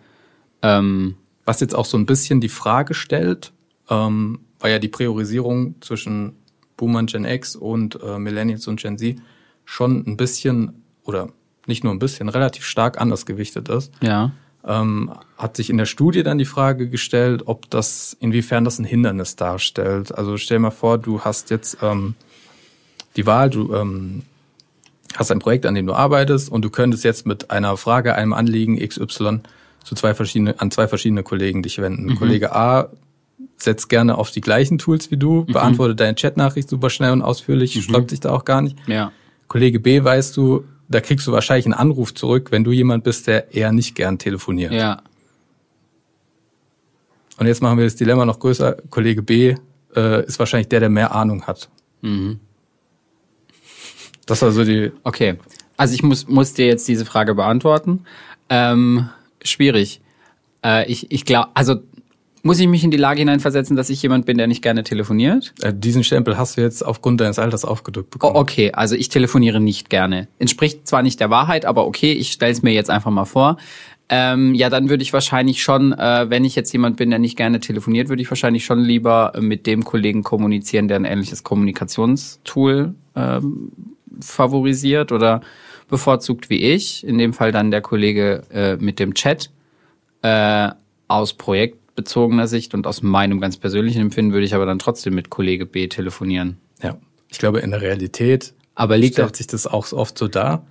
Ähm, 0.62 1.16
Was 1.44 1.60
jetzt 1.60 1.76
auch 1.76 1.86
so 1.86 1.98
ein 1.98 2.06
bisschen 2.06 2.40
die 2.40 2.50
Frage 2.50 2.94
stellt, 2.94 3.52
ähm, 3.90 4.40
war 4.60 4.70
ja 4.70 4.80
die 4.80 4.88
Priorisierung 4.88 5.76
zwischen 5.82 6.38
Boomern 6.78 7.08
Gen 7.08 7.26
X 7.26 7.56
und 7.56 8.00
äh, 8.02 8.20
Millennials 8.20 8.68
und 8.68 8.80
Gen 8.80 8.98
Z 8.98 9.18
schon 9.66 10.04
ein 10.08 10.18
bisschen 10.18 10.84
oder 11.04 11.30
nicht 11.66 11.84
nur 11.84 11.94
ein 11.94 12.00
bisschen, 12.00 12.30
relativ 12.30 12.64
stark 12.64 13.02
anders 13.02 13.26
gewichtet 13.26 13.70
ist. 13.70 13.92
ja. 14.02 14.32
Ähm, 14.68 15.12
hat 15.38 15.58
sich 15.58 15.70
in 15.70 15.78
der 15.78 15.86
Studie 15.86 16.24
dann 16.24 16.38
die 16.38 16.46
Frage 16.46 16.90
gestellt, 16.90 17.44
ob 17.46 17.70
das, 17.70 18.16
inwiefern 18.20 18.64
das 18.64 18.80
ein 18.80 18.86
Hindernis 18.86 19.36
darstellt. 19.36 20.14
Also 20.16 20.38
stell 20.38 20.60
mal 20.60 20.72
vor, 20.72 20.98
du 20.98 21.22
hast 21.22 21.50
jetzt 21.50 21.78
ähm, 21.82 22.16
die 23.16 23.26
Wahl, 23.26 23.50
du 23.50 23.74
ähm, 23.74 24.24
hast 25.16 25.32
ein 25.32 25.40
Projekt, 25.40 25.66
an 25.66 25.76
dem 25.76 25.86
du 25.86 25.94
arbeitest 25.94 26.52
und 26.52 26.64
du 26.64 26.70
könntest 26.70 27.04
jetzt 27.04 27.26
mit 27.26 27.52
einer 27.52 27.78
Frage, 27.78 28.16
einem 28.16 28.34
Anliegen 28.34 28.78
XY 28.78 29.42
zu 29.84 29.96
zwei 29.96 30.14
verschiedene, 30.14 30.60
an 30.60 30.72
zwei 30.72 30.88
verschiedene 30.88 31.24
Kollegen 31.24 31.62
dich 31.62 31.78
wenden. 31.80 32.16
Kollege 32.16 32.56
A 32.56 32.90
setzt 33.58 33.88
gerne 33.88 34.18
auf 34.18 34.32
die 34.32 34.42
gleichen 34.42 34.78
Tools 34.78 35.12
wie 35.12 35.18
du, 35.18 35.46
beantwortet 35.46 36.00
deine 36.00 36.16
Chatnachricht 36.16 36.70
super 36.70 36.90
schnell 36.90 37.12
und 37.12 37.22
ausführlich, 37.22 37.82
sträubt 37.84 38.10
sich 38.10 38.20
da 38.20 38.32
auch 38.32 38.46
gar 38.46 38.62
nicht. 38.62 38.78
Ja. 38.88 39.12
Kollege 39.48 39.80
B 39.80 40.04
weißt 40.04 40.36
du, 40.36 40.66
da 40.88 41.02
kriegst 41.02 41.26
du 41.28 41.32
wahrscheinlich 41.32 41.66
einen 41.66 41.74
Anruf 41.74 42.14
zurück, 42.14 42.52
wenn 42.52 42.64
du 42.64 42.72
jemand 42.72 43.04
bist, 43.04 43.28
der 43.28 43.54
eher 43.54 43.72
nicht 43.72 43.96
gern 43.96 44.20
telefoniert. 44.20 44.72
Ja. 44.72 45.02
Und 47.38 47.48
jetzt 47.48 47.62
machen 47.62 47.78
wir 47.78 47.86
das 47.86 47.96
Dilemma 47.96 48.26
noch 48.26 48.40
größer. 48.40 48.78
Kollege 48.90 49.22
B 49.22 49.56
äh, 49.96 50.26
ist 50.26 50.40
wahrscheinlich 50.40 50.70
der, 50.70 50.80
der 50.80 50.90
mehr 50.90 51.14
Ahnung 51.14 51.44
hat. 51.48 51.70
Mhm. 52.02 52.40
Das 54.26 54.42
war 54.42 54.52
so 54.52 54.64
die. 54.64 54.92
Okay. 55.04 55.38
Also 55.78 55.94
ich 55.94 56.04
muss, 56.04 56.28
muss 56.28 56.54
dir 56.54 56.68
jetzt 56.68 56.88
diese 56.88 57.06
Frage 57.06 57.36
beantworten. 57.36 58.06
Ähm, 58.50 59.10
schwierig. 59.44 60.02
Äh, 60.64 60.90
ich 60.90 61.12
ich 61.12 61.26
glaube, 61.26 61.50
also 61.54 61.82
Muss 62.46 62.60
ich 62.60 62.68
mich 62.68 62.84
in 62.84 62.92
die 62.92 62.98
Lage 62.98 63.22
hineinversetzen, 63.22 63.76
dass 63.76 63.90
ich 63.90 64.04
jemand 64.04 64.28
bin, 64.28 64.38
der 64.38 64.46
nicht 64.46 64.62
gerne 64.62 64.84
telefoniert? 64.84 65.52
Äh, 65.64 65.74
diesen 65.74 66.04
Stempel 66.04 66.38
hast 66.38 66.58
du 66.58 66.62
jetzt 66.62 66.86
aufgrund 66.86 67.20
deines 67.20 67.40
Alters 67.40 67.66
aufgedrückt 67.66 68.10
Oh, 68.10 68.20
bekommen. 68.20 68.36
okay, 68.36 68.72
also 68.72 68.94
ich 68.94 69.10
telefoniere 69.10 69.60
nicht 69.60 69.90
gerne. 69.90 70.28
Entspricht 70.38 70.88
zwar 70.88 71.02
nicht 71.02 71.20
der 71.20 71.32
Wahrheit, 71.32 71.66
aber 71.66 71.88
okay, 71.88 72.12
ich 72.12 72.32
stelle 72.32 72.52
es 72.52 72.62
mir 72.62 72.72
jetzt 72.72 72.92
einfach 72.92 73.10
mal 73.10 73.26
vor. 73.26 73.58
Ähm, 74.10 74.54
ja, 74.54 74.70
dann 74.70 74.90
würde 74.90 75.02
ich 75.02 75.12
wahrscheinlich 75.12 75.64
schon, 75.64 75.92
äh, 75.94 76.30
wenn 76.30 76.46
ich 76.46 76.54
jetzt 76.54 76.72
jemand 76.72 76.98
bin, 76.98 77.10
der 77.10 77.18
nicht 77.18 77.36
gerne 77.36 77.60
telefoniert, 77.60 78.10
würde 78.10 78.22
ich 78.22 78.30
wahrscheinlich 78.30 78.64
schon 78.64 78.80
lieber 78.80 79.32
äh, 79.34 79.42
mit 79.42 79.66
dem 79.66 79.84
Kollegen 79.84 80.22
kommunizieren, 80.22 80.88
der 80.88 80.98
ein 80.98 81.06
ähnliches 81.06 81.42
Kommunikationstool 81.44 82.94
ähm, 83.16 83.72
favorisiert 84.22 85.12
oder 85.12 85.42
bevorzugt 85.90 86.52
wie 86.52 86.58
ich. 86.62 87.04
In 87.08 87.18
dem 87.18 87.34
Fall 87.34 87.52
dann 87.52 87.72
der 87.72 87.82
Kollege 87.82 88.44
äh, 88.52 88.76
mit 88.76 89.00
dem 89.00 89.16
Chat. 89.16 89.50
Äh, 90.22 90.70
aus 91.08 91.34
projektbezogener 91.96 92.48
Sicht 92.48 92.74
und 92.74 92.88
aus 92.88 93.02
meinem 93.02 93.40
ganz 93.40 93.58
persönlichen 93.58 94.02
Empfinden 94.02 94.34
würde 94.34 94.46
ich 94.46 94.54
aber 94.54 94.66
dann 94.66 94.80
trotzdem 94.80 95.16
mit 95.16 95.30
Kollege 95.30 95.66
B 95.66 95.88
telefonieren. 95.88 96.58
Ja. 96.82 96.98
Ich 97.30 97.40
glaube, 97.40 97.60
in 97.60 97.72
der 97.72 97.82
Realität 97.82 98.54
Aber 98.76 98.98
liegt 98.98 99.14
stellt 99.16 99.36
sich 99.36 99.48
das 99.48 99.66
auch 99.68 99.86
so 99.86 99.98
oft 99.98 100.18
so 100.18 100.28
dar. 100.28 100.66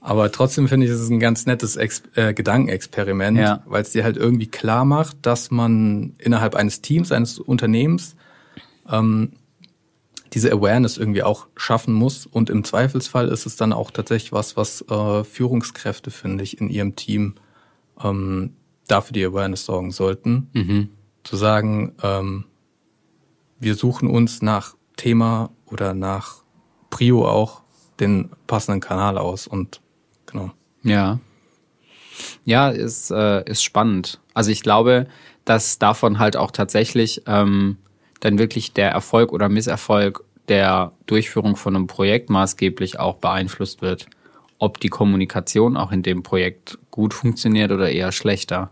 Aber 0.00 0.30
trotzdem 0.30 0.68
finde 0.68 0.86
ich, 0.86 0.92
es 0.92 1.00
ist 1.00 1.10
ein 1.10 1.18
ganz 1.18 1.46
nettes 1.46 1.76
Ex 1.76 2.02
äh, 2.14 2.32
Gedankenexperiment, 2.32 3.38
Ja. 3.38 3.62
weil 3.66 3.82
es 3.82 3.90
dir 3.90 4.04
halt 4.04 4.16
irgendwie 4.16 4.46
klar 4.46 4.84
macht, 4.84 5.16
dass 5.22 5.50
man 5.50 6.14
innerhalb 6.18 6.54
eines 6.54 6.82
Teams, 6.82 7.10
eines 7.10 7.38
Unternehmens 7.38 8.14
ähm, 8.90 9.32
diese 10.34 10.52
Awareness 10.52 10.98
irgendwie 10.98 11.22
auch 11.22 11.46
schaffen 11.56 11.94
muss. 11.94 12.26
Und 12.26 12.48
im 12.50 12.62
Zweifelsfall 12.62 13.28
ist 13.28 13.46
es 13.46 13.56
dann 13.56 13.72
auch 13.72 13.90
tatsächlich 13.90 14.32
was, 14.32 14.56
was 14.56 14.82
äh, 14.88 15.24
Führungskräfte, 15.24 16.10
finde 16.10 16.44
ich, 16.44 16.60
in 16.60 16.68
ihrem 16.68 16.94
Team 16.94 17.34
ähm, 18.02 18.52
dafür 18.88 19.12
die 19.12 19.24
Awareness 19.24 19.64
sorgen 19.64 19.90
sollten. 19.90 20.50
Mhm. 20.52 20.88
Zu 21.24 21.36
sagen, 21.36 21.94
ähm, 22.02 22.44
wir 23.60 23.74
suchen 23.74 24.08
uns 24.08 24.42
nach 24.42 24.74
Thema 24.96 25.50
oder 25.66 25.94
nach 25.94 26.42
Prio 26.90 27.28
auch 27.28 27.62
den 28.00 28.30
passenden 28.46 28.80
Kanal 28.80 29.18
aus 29.18 29.46
und 29.46 29.80
genau. 30.26 30.52
Ja. 30.82 31.18
Ja, 32.44 32.70
ist, 32.70 33.10
äh, 33.10 33.44
ist 33.48 33.62
spannend. 33.62 34.20
Also 34.34 34.50
ich 34.50 34.62
glaube, 34.62 35.06
dass 35.44 35.78
davon 35.78 36.18
halt 36.18 36.36
auch 36.36 36.50
tatsächlich 36.50 37.22
ähm, 37.26 37.76
dann 38.20 38.38
wirklich 38.38 38.72
der 38.72 38.90
Erfolg 38.90 39.32
oder 39.32 39.48
Misserfolg 39.48 40.24
der 40.48 40.92
Durchführung 41.06 41.56
von 41.56 41.76
einem 41.76 41.86
Projekt 41.86 42.30
maßgeblich 42.30 42.98
auch 42.98 43.16
beeinflusst 43.16 43.82
wird. 43.82 44.06
Ob 44.58 44.80
die 44.80 44.88
Kommunikation 44.88 45.76
auch 45.76 45.92
in 45.92 46.02
dem 46.02 46.22
Projekt 46.22 46.78
gut 46.90 47.14
funktioniert 47.14 47.70
oder 47.70 47.90
eher 47.90 48.12
schlechter. 48.12 48.70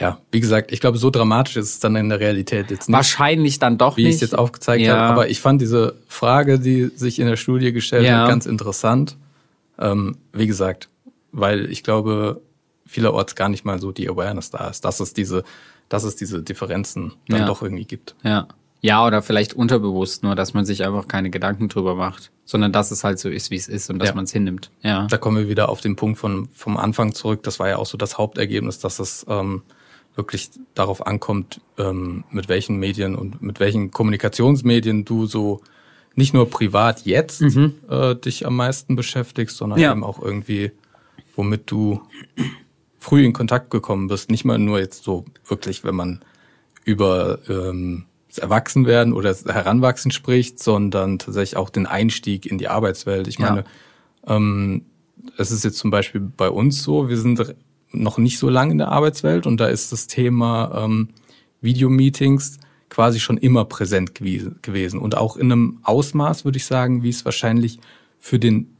Ja, 0.00 0.18
wie 0.30 0.40
gesagt, 0.40 0.70
ich 0.72 0.80
glaube, 0.80 0.96
so 0.98 1.10
dramatisch 1.10 1.56
ist 1.56 1.68
es 1.70 1.80
dann 1.80 1.96
in 1.96 2.08
der 2.08 2.20
Realität 2.20 2.70
jetzt 2.70 2.88
nicht, 2.88 2.96
Wahrscheinlich 2.96 3.58
dann 3.58 3.78
doch 3.78 3.96
wie 3.96 4.02
ich 4.02 4.06
nicht. 4.06 4.14
es 4.16 4.20
jetzt 4.22 4.38
aufgezeigt 4.38 4.82
Ja. 4.84 4.96
habe. 4.96 5.12
Aber 5.12 5.28
ich 5.28 5.40
fand 5.40 5.60
diese 5.60 5.96
Frage, 6.06 6.60
die 6.60 6.90
sich 6.94 7.18
in 7.18 7.26
der 7.26 7.36
Studie 7.36 7.72
gestellt 7.72 8.04
Ja. 8.06 8.20
hat, 8.22 8.28
ganz 8.28 8.46
interessant. 8.46 9.16
Ähm, 9.78 10.16
wie 10.32 10.46
gesagt, 10.46 10.88
weil 11.32 11.70
ich 11.70 11.82
glaube, 11.82 12.40
vielerorts 12.86 13.34
gar 13.34 13.48
nicht 13.48 13.64
mal 13.64 13.80
so 13.80 13.92
die 13.92 14.08
Awareness 14.08 14.50
da 14.50 14.68
ist, 14.68 14.84
dass 14.84 15.00
es 15.00 15.12
diese, 15.14 15.44
dass 15.88 16.04
es 16.04 16.16
diese 16.16 16.42
Differenzen 16.42 17.14
dann 17.28 17.40
Ja. 17.40 17.46
doch 17.46 17.62
irgendwie 17.62 17.84
gibt. 17.84 18.14
Ja. 18.22 18.46
Ja, 18.80 19.04
oder 19.04 19.22
vielleicht 19.22 19.54
unterbewusst 19.54 20.22
nur, 20.22 20.36
dass 20.36 20.54
man 20.54 20.64
sich 20.64 20.84
einfach 20.86 21.08
keine 21.08 21.30
Gedanken 21.30 21.68
drüber 21.68 21.96
macht, 21.96 22.30
sondern 22.44 22.72
dass 22.72 22.92
es 22.92 23.02
halt 23.02 23.18
so 23.18 23.28
ist, 23.28 23.50
wie 23.50 23.56
es 23.56 23.66
ist 23.66 23.90
und 23.90 23.98
dass 23.98 24.10
Ja. 24.10 24.14
man 24.14 24.24
es 24.24 24.32
hinnimmt. 24.32 24.70
Ja. 24.82 25.08
Da 25.10 25.16
kommen 25.18 25.36
wir 25.38 25.48
wieder 25.48 25.68
auf 25.68 25.80
den 25.80 25.96
Punkt 25.96 26.16
von, 26.20 26.48
vom 26.54 26.76
Anfang 26.76 27.12
zurück. 27.12 27.42
Das 27.42 27.58
war 27.58 27.68
ja 27.68 27.76
auch 27.78 27.86
so 27.86 27.98
das 27.98 28.18
Hauptergebnis, 28.18 28.78
dass 28.78 29.00
es 29.00 29.26
ähm, 29.28 29.62
wirklich 30.18 30.50
darauf 30.74 31.06
ankommt, 31.06 31.60
ähm, 31.78 32.24
mit 32.30 32.48
welchen 32.50 32.76
Medien 32.76 33.14
und 33.14 33.40
mit 33.40 33.60
welchen 33.60 33.90
Kommunikationsmedien 33.92 35.04
du 35.06 35.24
so 35.26 35.62
nicht 36.14 36.34
nur 36.34 36.50
privat 36.50 37.06
jetzt 37.06 37.40
äh, 37.88 38.16
dich 38.16 38.44
am 38.44 38.56
meisten 38.56 38.96
beschäftigst, 38.96 39.56
sondern 39.56 39.78
Ja. 39.78 39.92
eben 39.92 40.02
auch 40.04 40.20
irgendwie, 40.20 40.72
womit 41.36 41.70
du 41.70 42.02
früh 42.98 43.24
in 43.24 43.32
Kontakt 43.32 43.70
gekommen 43.70 44.08
bist. 44.08 44.28
Nicht 44.30 44.44
mal 44.44 44.58
nur 44.58 44.80
jetzt 44.80 45.04
so 45.04 45.24
wirklich, 45.46 45.84
wenn 45.84 45.94
man 45.94 46.20
über 46.84 47.38
ähm, 47.48 48.06
das 48.28 48.38
Erwachsenwerden 48.38 49.12
oder 49.12 49.28
das 49.28 49.44
Heranwachsen 49.44 50.10
spricht, 50.10 50.58
sondern 50.58 51.20
tatsächlich 51.20 51.56
auch 51.56 51.70
den 51.70 51.86
Einstieg 51.86 52.44
in 52.44 52.58
die 52.58 52.66
Arbeitswelt. 52.68 53.28
Ich 53.28 53.38
Ja. 53.38 53.50
meine, 53.50 53.64
ähm, 54.26 54.84
es 55.36 55.52
ist 55.52 55.64
jetzt 55.64 55.78
zum 55.78 55.90
Beispiel 55.92 56.20
bei 56.20 56.50
uns 56.50 56.82
so, 56.82 57.08
wir 57.08 57.16
sind 57.16 57.54
noch 57.92 58.18
nicht 58.18 58.38
so 58.38 58.48
lange 58.48 58.72
in 58.72 58.78
der 58.78 58.88
Arbeitswelt 58.88 59.46
und 59.46 59.58
da 59.58 59.66
ist 59.66 59.92
das 59.92 60.06
Thema 60.06 60.84
ähm, 60.84 61.08
Videomeetings 61.60 62.58
quasi 62.88 63.20
schon 63.20 63.36
immer 63.36 63.64
präsent 63.64 64.14
gewesen 64.14 64.98
und 64.98 65.16
auch 65.16 65.36
in 65.36 65.52
einem 65.52 65.78
Ausmaß, 65.82 66.44
würde 66.44 66.58
ich 66.58 66.66
sagen, 66.66 67.02
wie 67.02 67.10
es 67.10 67.24
wahrscheinlich 67.24 67.78
für 68.18 68.38
den, 68.38 68.74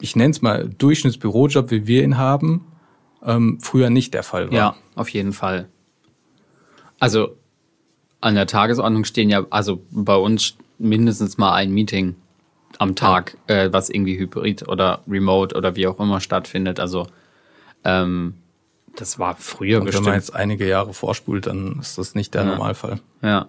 ich 0.00 0.16
nenne 0.16 0.30
es 0.30 0.42
mal, 0.42 0.68
Durchschnittsbürojob, 0.68 1.70
wie 1.70 1.86
wir 1.86 2.04
ihn 2.04 2.18
haben, 2.18 2.66
ähm, 3.24 3.58
früher 3.60 3.90
nicht 3.90 4.14
der 4.14 4.22
Fall 4.22 4.50
war. 4.50 4.56
Ja, 4.56 4.76
auf 4.94 5.08
jeden 5.08 5.32
Fall. 5.32 5.68
Also 6.98 7.36
an 8.20 8.34
der 8.34 8.46
Tagesordnung 8.46 9.04
stehen 9.04 9.30
ja, 9.30 9.46
also 9.50 9.82
bei 9.90 10.16
uns 10.16 10.56
mindestens 10.78 11.38
mal 11.38 11.54
ein 11.54 11.72
Meeting 11.72 12.16
am 12.78 12.94
Tag, 12.94 13.36
äh, 13.46 13.70
was 13.72 13.90
irgendwie 13.90 14.18
hybrid 14.18 14.68
oder 14.68 15.02
remote 15.08 15.56
oder 15.56 15.76
wie 15.76 15.86
auch 15.86 15.98
immer 16.00 16.20
stattfindet. 16.20 16.80
Also 16.80 17.06
ähm, 17.84 18.34
das 18.96 19.18
war 19.18 19.36
früher 19.36 19.76
Und 19.78 19.82
wenn 19.82 19.86
bestimmt. 19.86 20.06
man 20.06 20.14
jetzt 20.16 20.34
einige 20.34 20.66
Jahre 20.68 20.92
vorspult, 20.92 21.46
dann 21.46 21.78
ist 21.80 21.96
das 21.98 22.14
nicht 22.14 22.34
der 22.34 22.42
Ja. 22.42 22.48
Normalfall. 22.50 23.00
Ja. 23.22 23.46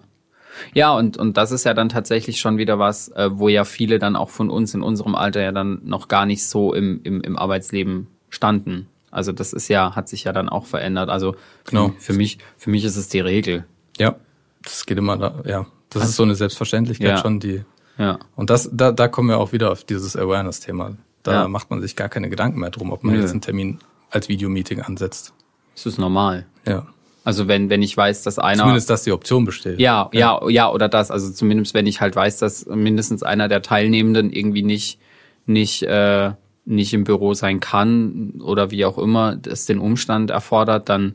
Ja, 0.74 0.92
und, 0.92 1.16
und 1.16 1.36
das 1.38 1.50
ist 1.50 1.64
ja 1.64 1.72
dann 1.74 1.88
tatsächlich 1.88 2.38
schon 2.38 2.58
wieder 2.58 2.78
was, 2.78 3.08
äh, 3.08 3.30
wo 3.32 3.48
ja 3.48 3.64
viele 3.64 3.98
dann 3.98 4.16
auch 4.16 4.28
von 4.30 4.50
uns 4.50 4.74
in 4.74 4.82
unserem 4.82 5.14
Alter 5.14 5.40
ja 5.42 5.50
dann 5.50 5.80
noch 5.84 6.08
gar 6.08 6.26
nicht 6.26 6.46
so 6.46 6.74
im, 6.74 7.00
im, 7.04 7.20
im 7.22 7.38
Arbeitsleben 7.38 8.06
standen. 8.28 8.86
Also 9.10 9.32
das 9.32 9.52
ist 9.52 9.68
ja, 9.68 9.96
hat 9.96 10.08
sich 10.08 10.24
ja 10.24 10.32
dann 10.32 10.48
auch 10.48 10.66
verändert. 10.66 11.08
Also 11.08 11.36
Genau. 11.64 11.92
für 11.98 12.12
mich, 12.12 12.38
für 12.58 12.70
mich 12.70 12.84
ist 12.84 12.96
es 12.96 13.08
die 13.08 13.20
Regel. 13.20 13.64
Ja, 13.98 14.16
das 14.62 14.86
geht 14.86 14.98
immer 14.98 15.16
da, 15.16 15.42
ja. 15.46 15.66
Das 15.90 16.04
ist 16.04 16.16
so 16.16 16.22
eine 16.22 16.34
Selbstverständlichkeit 16.34 17.08
Ja. 17.08 17.18
schon, 17.18 17.40
die, 17.40 17.64
Ja. 17.98 18.18
und 18.36 18.48
das, 18.50 18.70
da, 18.72 18.92
da 18.92 19.08
kommen 19.08 19.28
wir 19.30 19.38
auch 19.38 19.52
wieder 19.52 19.72
auf 19.72 19.84
dieses 19.84 20.16
Awareness-Thema. 20.16 20.96
Da 21.22 21.32
Ja. 21.32 21.48
macht 21.48 21.70
man 21.70 21.80
sich 21.82 21.96
gar 21.96 22.08
keine 22.10 22.28
Gedanken 22.30 22.60
mehr 22.60 22.70
drum, 22.70 22.90
ob 22.92 23.04
man 23.04 23.14
Nö. 23.14 23.20
jetzt 23.20 23.32
einen 23.32 23.40
Termin 23.42 23.78
als 24.12 24.28
Videomeeting 24.28 24.80
ansetzt. 24.80 25.32
Es 25.74 25.86
ist 25.86 25.98
normal. 25.98 26.46
Ja. 26.66 26.86
Also 27.24 27.46
wenn, 27.48 27.70
wenn 27.70 27.82
ich 27.82 27.96
weiß, 27.96 28.22
dass 28.22 28.38
einer. 28.38 28.58
Zumindest, 28.58 28.90
dass 28.90 29.04
die 29.04 29.12
Option 29.12 29.44
besteht. 29.44 29.78
ja, 29.78 30.10
ja, 30.12 30.40
ja, 30.48 30.70
oder 30.70 30.88
das. 30.88 31.10
Also 31.10 31.30
zumindest 31.30 31.72
wenn 31.74 31.86
ich 31.86 32.00
halt 32.00 32.16
weiß, 32.16 32.38
dass 32.38 32.66
mindestens 32.66 33.22
einer 33.22 33.48
der 33.48 33.62
Teilnehmenden 33.62 34.32
irgendwie 34.32 34.62
nicht, 34.62 34.98
nicht, 35.46 35.82
äh, 35.84 36.32
nicht 36.64 36.94
im 36.94 37.04
Büro 37.04 37.34
sein 37.34 37.60
kann 37.60 38.40
oder 38.42 38.70
wie 38.70 38.84
auch 38.84 38.98
immer 38.98 39.38
es 39.46 39.66
den 39.66 39.78
Umstand 39.78 40.30
erfordert, 40.30 40.88
dann, 40.88 41.14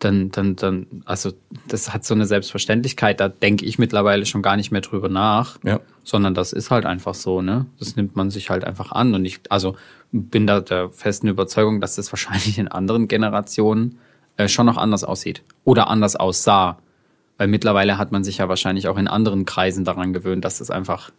dann, 0.00 0.30
dann, 0.30 0.56
dann, 0.56 1.02
also 1.04 1.32
das 1.68 1.94
hat 1.94 2.04
so 2.04 2.14
eine 2.14 2.26
Selbstverständlichkeit, 2.26 3.20
da 3.20 3.28
denke 3.28 3.64
ich 3.64 3.78
mittlerweile 3.78 4.26
schon 4.26 4.42
gar 4.42 4.56
nicht 4.56 4.70
mehr 4.70 4.80
drüber 4.82 5.08
nach. 5.08 5.58
Ja. 5.64 5.80
sondern 6.02 6.34
das 6.34 6.52
ist 6.52 6.70
halt 6.70 6.84
einfach 6.84 7.14
so, 7.14 7.40
ne? 7.40 7.66
Das 7.78 7.96
nimmt 7.96 8.14
man 8.16 8.30
sich 8.30 8.50
halt 8.50 8.64
einfach 8.64 8.92
an. 8.92 9.14
Und 9.14 9.24
ich, 9.24 9.40
also 9.48 9.76
bin 10.12 10.46
da 10.46 10.60
der 10.60 10.90
festen 10.90 11.28
Überzeugung, 11.28 11.80
dass 11.80 11.96
das 11.96 12.12
wahrscheinlich 12.12 12.58
in 12.58 12.68
anderen 12.68 13.08
Generationen 13.08 13.98
äh, 14.36 14.48
schon 14.48 14.66
noch 14.66 14.76
anders 14.76 15.04
aussieht 15.04 15.42
oder 15.64 15.88
anders 15.88 16.16
aussah. 16.16 16.78
Weil 17.38 17.48
mittlerweile 17.48 17.96
hat 17.98 18.12
man 18.12 18.22
sich 18.24 18.38
ja 18.38 18.48
wahrscheinlich 18.48 18.86
auch 18.88 18.98
in 18.98 19.08
anderen 19.08 19.44
Kreisen 19.44 19.84
daran 19.84 20.12
gewöhnt, 20.12 20.44
dass 20.44 20.58
das 20.58 20.70
einfach 20.70 21.10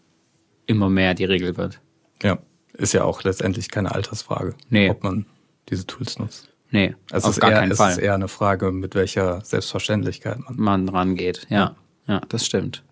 immer 0.65 0.89
mehr 0.89 1.13
die 1.13 1.25
Regel 1.25 1.57
wird. 1.57 1.79
Ja. 2.21 2.37
Ist 2.73 2.93
ja 2.93 3.03
auch 3.03 3.23
letztendlich 3.23 3.69
keine 3.71 3.93
Altersfrage, 3.95 4.53
Nee. 4.69 4.89
ob 4.89 5.03
man 5.03 5.25
diese 5.69 5.85
Tools 5.87 6.19
nutzt. 6.19 6.49
Nee, 6.75 6.95
Es 7.11 7.23
auf 7.23 7.31
ist 7.31 7.39
gar 7.39 7.51
eher, 7.51 7.59
keinen 7.59 7.71
es 7.71 7.77
Fall. 7.77 7.91
ist 7.91 7.97
eher 7.97 8.13
eine 8.15 8.27
Frage, 8.27 8.71
mit 8.71 8.95
welcher 8.95 9.41
Selbstverständlichkeit 9.43 10.39
man. 10.39 10.55
man 10.57 10.89
rangeht. 10.89 11.47
Ja, 11.49 11.75
ja, 12.07 12.21
das 12.29 12.45
stimmt. 12.45 12.83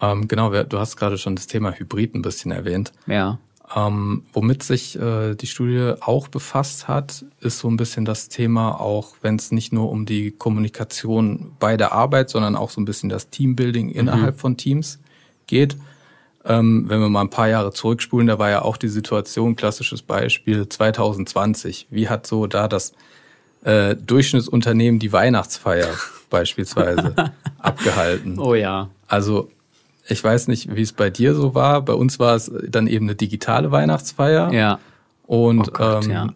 Ähm, 0.00 0.28
genau, 0.28 0.50
du 0.62 0.78
hast 0.78 0.96
gerade 0.96 1.18
schon 1.18 1.34
das 1.34 1.46
Thema 1.46 1.72
Hybrid 1.72 2.14
ein 2.14 2.22
bisschen 2.22 2.52
erwähnt. 2.52 2.92
Ja. 3.06 3.38
Ähm, 3.74 4.22
womit 4.32 4.62
sich 4.62 4.98
äh, 4.98 5.34
die 5.34 5.46
Studie 5.46 5.94
auch 6.00 6.28
befasst 6.28 6.88
hat, 6.88 7.24
ist 7.40 7.58
so 7.58 7.68
ein 7.68 7.76
bisschen 7.76 8.04
das 8.04 8.28
Thema, 8.28 8.80
auch 8.80 9.16
wenn 9.20 9.36
es 9.36 9.50
nicht 9.50 9.72
nur 9.72 9.90
um 9.90 10.06
die 10.06 10.30
Kommunikation 10.30 11.52
bei 11.58 11.76
der 11.76 11.92
Arbeit, 11.92 12.30
sondern 12.30 12.56
auch 12.56 12.70
so 12.70 12.80
ein 12.80 12.84
bisschen 12.86 13.08
das 13.08 13.28
Teambuilding 13.30 13.90
innerhalb 13.90 14.38
von 14.40 14.56
Teams 14.56 15.00
geht. 15.46 15.76
Ähm, 16.48 16.86
wenn 16.88 17.00
wir 17.00 17.10
mal 17.10 17.20
ein 17.20 17.30
paar 17.30 17.48
Jahre 17.48 17.72
zurückspulen, 17.72 18.26
da 18.26 18.38
war 18.38 18.48
ja 18.48 18.62
auch 18.62 18.78
die 18.78 18.88
Situation, 18.88 19.54
klassisches 19.54 20.00
Beispiel 20.00 20.66
2020. 20.66 21.88
Wie 21.90 22.08
hat 22.08 22.26
so 22.26 22.46
da 22.46 22.68
das 22.68 22.94
äh, 23.64 23.94
Durchschnittsunternehmen 23.94 24.98
die 24.98 25.12
Weihnachtsfeier 25.12 25.88
beispielsweise 26.30 27.14
abgehalten? 27.58 28.38
Oh 28.38 28.54
ja. 28.54 28.88
Also 29.06 29.50
ich 30.08 30.24
weiß 30.24 30.48
nicht, 30.48 30.74
wie 30.74 30.80
es 30.80 30.94
bei 30.94 31.10
dir 31.10 31.34
so 31.34 31.54
war. 31.54 31.82
Bei 31.82 31.92
uns 31.92 32.18
war 32.18 32.34
es 32.34 32.50
dann 32.66 32.86
eben 32.86 33.06
eine 33.06 33.14
digitale 33.14 33.70
Weihnachtsfeier. 33.70 34.50
Ja. 34.52 34.78
Und 35.26 35.68
Oh 35.68 35.72
Gott, 35.72 36.06
ähm, 36.06 36.10
ja. 36.10 36.26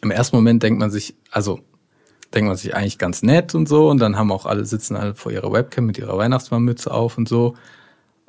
im 0.00 0.10
ersten 0.10 0.36
Moment 0.36 0.62
denkt 0.62 0.80
man 0.80 0.90
sich, 0.90 1.14
also 1.30 1.60
denkt 2.34 2.48
man 2.48 2.56
sich 2.56 2.74
eigentlich 2.74 2.96
ganz 2.96 3.22
nett 3.22 3.54
und 3.54 3.68
so. 3.68 3.90
Und 3.90 3.98
dann 3.98 4.16
haben 4.16 4.32
auch 4.32 4.46
alle 4.46 4.64
sitzen 4.64 4.96
alle 4.96 5.14
vor 5.14 5.32
ihrer 5.32 5.52
Webcam 5.52 5.84
mit 5.84 5.98
ihrer 5.98 6.16
Weihnachtsmannmütze 6.16 6.90
auf 6.90 7.18
und 7.18 7.28
so. 7.28 7.54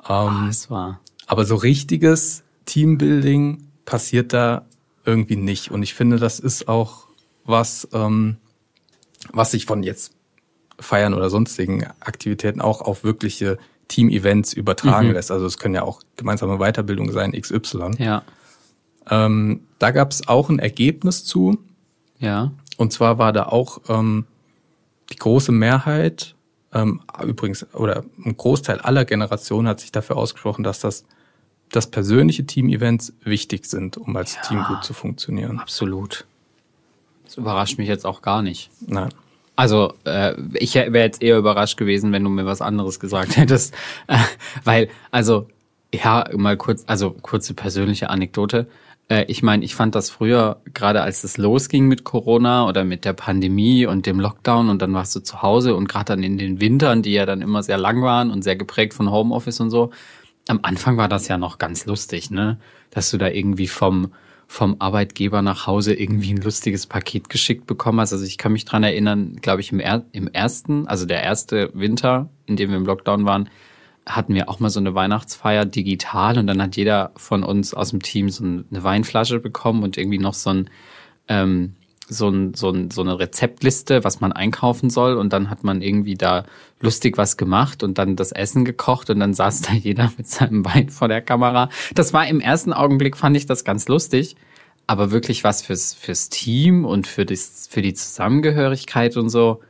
Ähm, 0.08 0.44
das 0.46 0.70
war. 0.70 1.00
Aber 1.26 1.44
so 1.44 1.56
richtiges 1.56 2.42
Teambuilding 2.64 3.66
passiert 3.84 4.32
da 4.32 4.66
irgendwie 5.04 5.36
nicht. 5.36 5.70
Und 5.70 5.82
ich 5.82 5.94
finde, 5.94 6.18
das 6.18 6.40
ist 6.40 6.68
auch 6.68 7.06
was, 7.44 7.88
ähm, 7.92 8.36
was 9.32 9.52
sich 9.52 9.66
von 9.66 9.82
jetzt 9.82 10.14
Feiern 10.78 11.14
oder 11.14 11.30
sonstigen 11.30 11.84
Aktivitäten 12.00 12.60
auch 12.60 12.80
auf 12.80 13.04
wirkliche 13.04 13.58
Team-Events 13.88 14.52
übertragen 14.52 15.08
mhm. 15.08 15.14
lässt. 15.14 15.30
Also 15.30 15.46
es 15.46 15.58
können 15.58 15.74
ja 15.74 15.82
auch 15.82 16.00
gemeinsame 16.16 16.58
Weiterbildungen 16.58 17.12
sein, 17.12 17.32
XY. 17.32 17.92
Ja. 17.98 18.22
Ähm, 19.10 19.66
da 19.78 19.90
gab 19.90 20.12
es 20.12 20.28
auch 20.28 20.48
ein 20.48 20.58
Ergebnis 20.58 21.24
zu. 21.24 21.58
Ja. 22.18 22.52
Und 22.76 22.92
zwar 22.92 23.18
war 23.18 23.32
da 23.32 23.44
auch 23.46 23.80
ähm, 23.88 24.26
die 25.10 25.16
große 25.16 25.52
Mehrheit, 25.52 26.36
ähm, 26.72 27.02
übrigens, 27.22 27.66
oder 27.74 28.04
ein 28.24 28.36
Großteil 28.36 28.80
aller 28.80 29.04
Generationen 29.04 29.68
hat 29.68 29.80
sich 29.80 29.92
dafür 29.92 30.16
ausgesprochen, 30.16 30.62
dass 30.62 30.80
das 30.80 31.04
dass 31.70 31.86
persönliche 31.86 32.44
Team-Events 32.44 33.12
wichtig 33.22 33.64
sind, 33.66 33.96
um 33.96 34.16
als 34.16 34.34
ja, 34.34 34.42
Team 34.42 34.64
gut 34.66 34.84
zu 34.84 34.92
funktionieren. 34.92 35.60
Absolut. 35.60 36.26
Das 37.24 37.36
überrascht 37.36 37.78
mich 37.78 37.88
jetzt 37.88 38.04
auch 38.04 38.22
gar 38.22 38.42
nicht. 38.42 38.70
Nein. 38.86 39.10
Also 39.56 39.94
äh, 40.04 40.34
ich 40.54 40.74
wäre 40.74 40.98
jetzt 40.98 41.22
eher 41.22 41.38
überrascht 41.38 41.76
gewesen, 41.76 42.12
wenn 42.12 42.24
du 42.24 42.30
mir 42.30 42.46
was 42.46 42.60
anderes 42.60 42.98
gesagt 42.98 43.36
hättest, 43.36 43.74
äh, 44.08 44.18
weil 44.64 44.88
also 45.10 45.46
ja 45.94 46.24
mal 46.36 46.56
kurz, 46.56 46.84
also 46.86 47.10
kurze 47.10 47.54
persönliche 47.54 48.10
Anekdote. 48.10 48.66
Äh, 49.10 49.24
ich 49.28 49.42
meine, 49.42 49.64
ich 49.64 49.74
fand 49.74 49.94
das 49.94 50.08
früher 50.08 50.62
gerade 50.72 51.02
als 51.02 51.24
es 51.24 51.36
losging 51.36 51.86
mit 51.86 52.04
Corona 52.04 52.66
oder 52.66 52.84
mit 52.84 53.04
der 53.04 53.12
Pandemie 53.12 53.84
und 53.84 54.06
dem 54.06 54.20
Lockdown 54.20 54.70
und 54.70 54.80
dann 54.80 54.94
warst 54.94 55.14
du 55.14 55.20
zu 55.20 55.42
Hause 55.42 55.74
und 55.74 55.88
gerade 55.88 56.06
dann 56.06 56.22
in 56.22 56.38
den 56.38 56.60
Wintern, 56.62 57.02
die 57.02 57.12
ja 57.12 57.26
dann 57.26 57.42
immer 57.42 57.62
sehr 57.62 57.78
lang 57.78 58.00
waren 58.02 58.30
und 58.30 58.42
sehr 58.42 58.56
geprägt 58.56 58.94
von 58.94 59.10
Homeoffice 59.10 59.60
und 59.60 59.70
so. 59.70 59.90
Am 60.48 60.60
Anfang 60.62 60.96
war 60.96 61.08
das 61.08 61.28
ja 61.28 61.36
noch 61.36 61.58
ganz 61.58 61.84
lustig, 61.84 62.30
ne, 62.30 62.58
dass 62.90 63.10
du 63.10 63.18
da 63.18 63.28
irgendwie 63.28 63.68
vom 63.68 64.12
vom 64.46 64.80
Arbeitgeber 64.80 65.42
nach 65.42 65.68
Hause 65.68 65.94
irgendwie 65.94 66.32
ein 66.34 66.42
lustiges 66.42 66.88
Paket 66.88 67.28
geschickt 67.28 67.68
bekommen 67.68 68.00
hast. 68.00 68.12
Also 68.12 68.24
ich 68.24 68.36
kann 68.36 68.50
mich 68.50 68.64
dran 68.64 68.82
erinnern, 68.82 69.36
glaube 69.40 69.60
ich, 69.60 69.70
im, 69.70 69.78
er 69.78 70.04
im 70.10 70.26
ersten, 70.26 70.88
also 70.88 71.06
der 71.06 71.22
erste 71.22 71.70
Winter, 71.72 72.30
in 72.46 72.56
dem 72.56 72.70
wir 72.70 72.76
im 72.76 72.84
Lockdown 72.84 73.24
waren, 73.26 73.48
hatten 74.06 74.34
wir 74.34 74.48
auch 74.48 74.60
mal 74.60 74.70
so 74.70 74.80
eine 74.80 74.94
Weihnachtsfeier 74.94 75.64
digital 75.64 76.38
und 76.38 76.46
dann 76.46 76.60
hat 76.62 76.76
jeder 76.76 77.12
von 77.16 77.44
uns 77.44 77.74
aus 77.74 77.90
dem 77.90 78.02
Team 78.02 78.28
so 78.30 78.44
eine 78.44 78.64
Weinflasche 78.70 79.40
bekommen 79.40 79.82
und 79.82 79.96
irgendwie 79.96 80.18
noch 80.18 80.34
so 80.34 80.50
ein 80.50 80.70
ähm, 81.28 81.74
so, 82.10 82.28
ein, 82.28 82.54
so, 82.54 82.70
ein, 82.70 82.90
so 82.90 83.02
eine 83.02 83.18
Rezeptliste, 83.18 84.04
was 84.04 84.20
man 84.20 84.32
einkaufen 84.32 84.90
soll. 84.90 85.16
Und 85.16 85.32
dann 85.32 85.48
hat 85.48 85.64
man 85.64 85.80
irgendwie 85.80 86.16
da 86.16 86.44
lustig 86.80 87.16
was 87.16 87.36
gemacht 87.36 87.82
und 87.82 87.98
dann 87.98 88.16
das 88.16 88.32
Essen 88.32 88.64
gekocht 88.64 89.10
und 89.10 89.20
dann 89.20 89.32
saß 89.32 89.62
da 89.62 89.72
jeder 89.72 90.12
mit 90.18 90.26
seinem 90.26 90.64
Wein 90.64 90.90
vor 90.90 91.08
der 91.08 91.22
Kamera. 91.22 91.70
Das 91.94 92.12
war 92.12 92.26
im 92.26 92.40
ersten 92.40 92.72
Augenblick, 92.72 93.16
fand 93.16 93.36
ich 93.36 93.46
das 93.46 93.64
ganz 93.64 93.88
lustig. 93.88 94.36
Aber 94.86 95.12
wirklich 95.12 95.44
was 95.44 95.62
fürs, 95.62 95.94
fürs 95.94 96.30
Team 96.30 96.84
und 96.84 97.06
für, 97.06 97.24
das, 97.24 97.68
für 97.70 97.80
die 97.80 97.94
Zusammengehörigkeit 97.94 99.16
und 99.16 99.30
so 99.30 99.60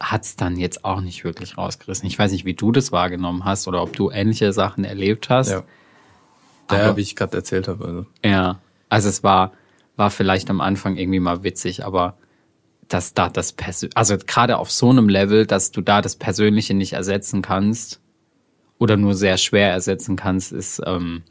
hat's 0.00 0.34
dann 0.34 0.56
jetzt 0.56 0.84
auch 0.84 1.00
nicht 1.02 1.24
wirklich 1.24 1.58
rausgerissen. 1.58 2.06
Ich 2.06 2.18
weiß 2.18 2.32
nicht, 2.32 2.46
wie 2.46 2.54
du 2.54 2.72
das 2.72 2.90
wahrgenommen 2.90 3.44
hast 3.44 3.68
oder 3.68 3.82
ob 3.82 3.94
du 3.94 4.10
ähnliche 4.10 4.52
Sachen 4.52 4.84
erlebt 4.84 5.28
hast. 5.28 5.50
Ja. 5.50 5.62
Ja, 6.70 6.96
wie 6.96 7.00
ich 7.00 7.16
gerade 7.16 7.36
erzählt 7.36 7.68
habe. 7.68 7.84
Also. 7.84 8.06
Ja, 8.24 8.60
also 8.88 9.08
es 9.08 9.22
war, 9.22 9.52
war 9.96 10.10
vielleicht 10.10 10.50
am 10.50 10.60
Anfang 10.60 10.96
irgendwie 10.96 11.20
mal 11.20 11.42
witzig, 11.42 11.84
aber 11.84 12.16
dass 12.88 13.12
da 13.12 13.28
das 13.28 13.52
Persön 13.52 13.90
also 13.94 14.16
gerade 14.18 14.58
auf 14.58 14.70
so 14.70 14.90
einem 14.90 15.08
Level, 15.08 15.46
dass 15.46 15.72
du 15.72 15.80
da 15.80 16.00
das 16.00 16.16
Persönliche 16.16 16.74
nicht 16.74 16.92
ersetzen 16.92 17.42
kannst 17.42 18.00
oder 18.78 18.96
nur 18.96 19.14
sehr 19.14 19.36
schwer 19.36 19.70
ersetzen 19.70 20.16
kannst, 20.16 20.52
ist, 20.52 20.80
ähm, 20.86 21.22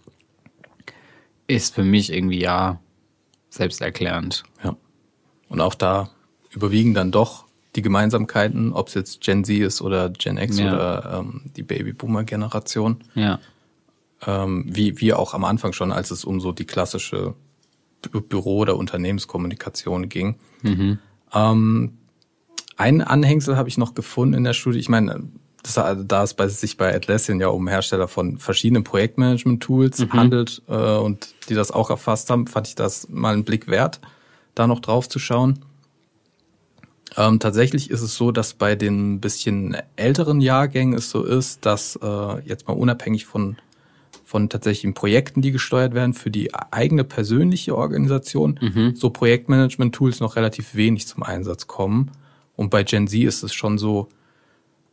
ist 1.47 1.73
für 1.73 1.83
mich 1.83 2.13
irgendwie 2.13 2.39
ja 2.39 2.79
selbsterklärend. 3.49 4.43
Ja. 4.63 4.75
Und 5.47 5.61
auch 5.61 5.75
da 5.75 6.09
überwiegen 6.51 6.93
dann 6.93 7.11
doch 7.11 7.45
die 7.75 7.81
Gemeinsamkeiten, 7.81 8.73
ob 8.73 8.87
es 8.87 8.93
jetzt 8.93 9.21
Gen 9.21 9.43
Z 9.43 9.57
ist 9.59 9.81
oder 9.81 10.09
Gen 10.09 10.37
X 10.37 10.59
ja. 10.59 10.73
oder 10.73 11.19
ähm, 11.19 11.41
die 11.55 11.63
Babyboomer-Generation. 11.63 12.97
Ja. 13.13 13.39
Ähm, 14.25 14.65
wie, 14.67 14.99
wie 14.99 15.13
auch 15.13 15.33
am 15.33 15.45
Anfang 15.45 15.73
schon, 15.73 15.91
als 15.91 16.11
es 16.11 16.25
um 16.25 16.41
so 16.41 16.51
die 16.51 16.65
klassische 16.65 17.35
Büro- 18.01 18.57
oder 18.57 18.77
Unternehmenskommunikation 18.77 20.09
ging. 20.09 20.35
Mhm. 20.61 20.99
Ähm, 21.33 21.97
ein 22.77 23.01
Anhängsel 23.01 23.57
habe 23.57 23.69
ich 23.69 23.77
noch 23.77 23.93
gefunden 23.93 24.33
in 24.33 24.43
der 24.43 24.53
Studie. 24.53 24.79
Ich 24.79 24.89
meine, 24.89 25.23
das, 25.63 25.75
da 25.75 26.23
es 26.23 26.33
bei, 26.33 26.47
sich 26.47 26.77
bei 26.77 26.95
Atlassian 26.95 27.39
ja 27.39 27.49
um 27.49 27.67
Hersteller 27.67 28.07
von 28.07 28.37
verschiedenen 28.37 28.83
Projektmanagement-Tools 28.83 29.99
mhm. 29.99 30.13
handelt 30.13 30.61
äh, 30.67 30.97
und 30.97 31.35
die 31.49 31.55
das 31.55 31.71
auch 31.71 31.89
erfasst 31.89 32.29
haben, 32.29 32.47
fand 32.47 32.67
ich 32.67 32.75
das 32.75 33.09
mal 33.09 33.33
einen 33.33 33.43
Blick 33.43 33.67
wert, 33.67 33.99
da 34.55 34.67
noch 34.67 34.79
drauf 34.79 35.09
zu 35.09 35.19
schauen. 35.19 35.59
Ähm, 37.17 37.39
tatsächlich 37.39 37.89
ist 37.89 38.01
es 38.01 38.15
so, 38.15 38.31
dass 38.31 38.53
bei 38.53 38.75
den 38.75 39.19
bisschen 39.19 39.75
älteren 39.95 40.41
Jahrgängen 40.41 40.97
es 40.97 41.09
so 41.09 41.23
ist, 41.23 41.65
dass 41.65 41.97
äh, 42.01 42.39
jetzt 42.45 42.67
mal 42.67 42.75
unabhängig 42.75 43.25
von 43.25 43.57
von 44.29 44.47
tatsächlichen 44.47 44.93
Projekten, 44.93 45.41
die 45.41 45.51
gesteuert 45.51 45.95
werden 45.95 46.13
für 46.13 46.29
die 46.29 46.53
eigene 46.53 47.03
persönliche 47.03 47.75
Organisation, 47.75 48.59
mhm. 48.61 48.95
so 48.95 49.09
Projektmanagement-Tools 49.09 50.19
noch 50.19 50.35
relativ 50.35 50.75
wenig 50.75 51.07
zum 51.07 51.23
Einsatz 51.23 51.65
kommen. 51.65 52.11
Und 52.55 52.69
bei 52.69 52.83
Gen 52.83 53.07
Z 53.07 53.23
ist 53.23 53.41
es 53.41 53.55
schon 53.55 53.79
so, 53.79 54.07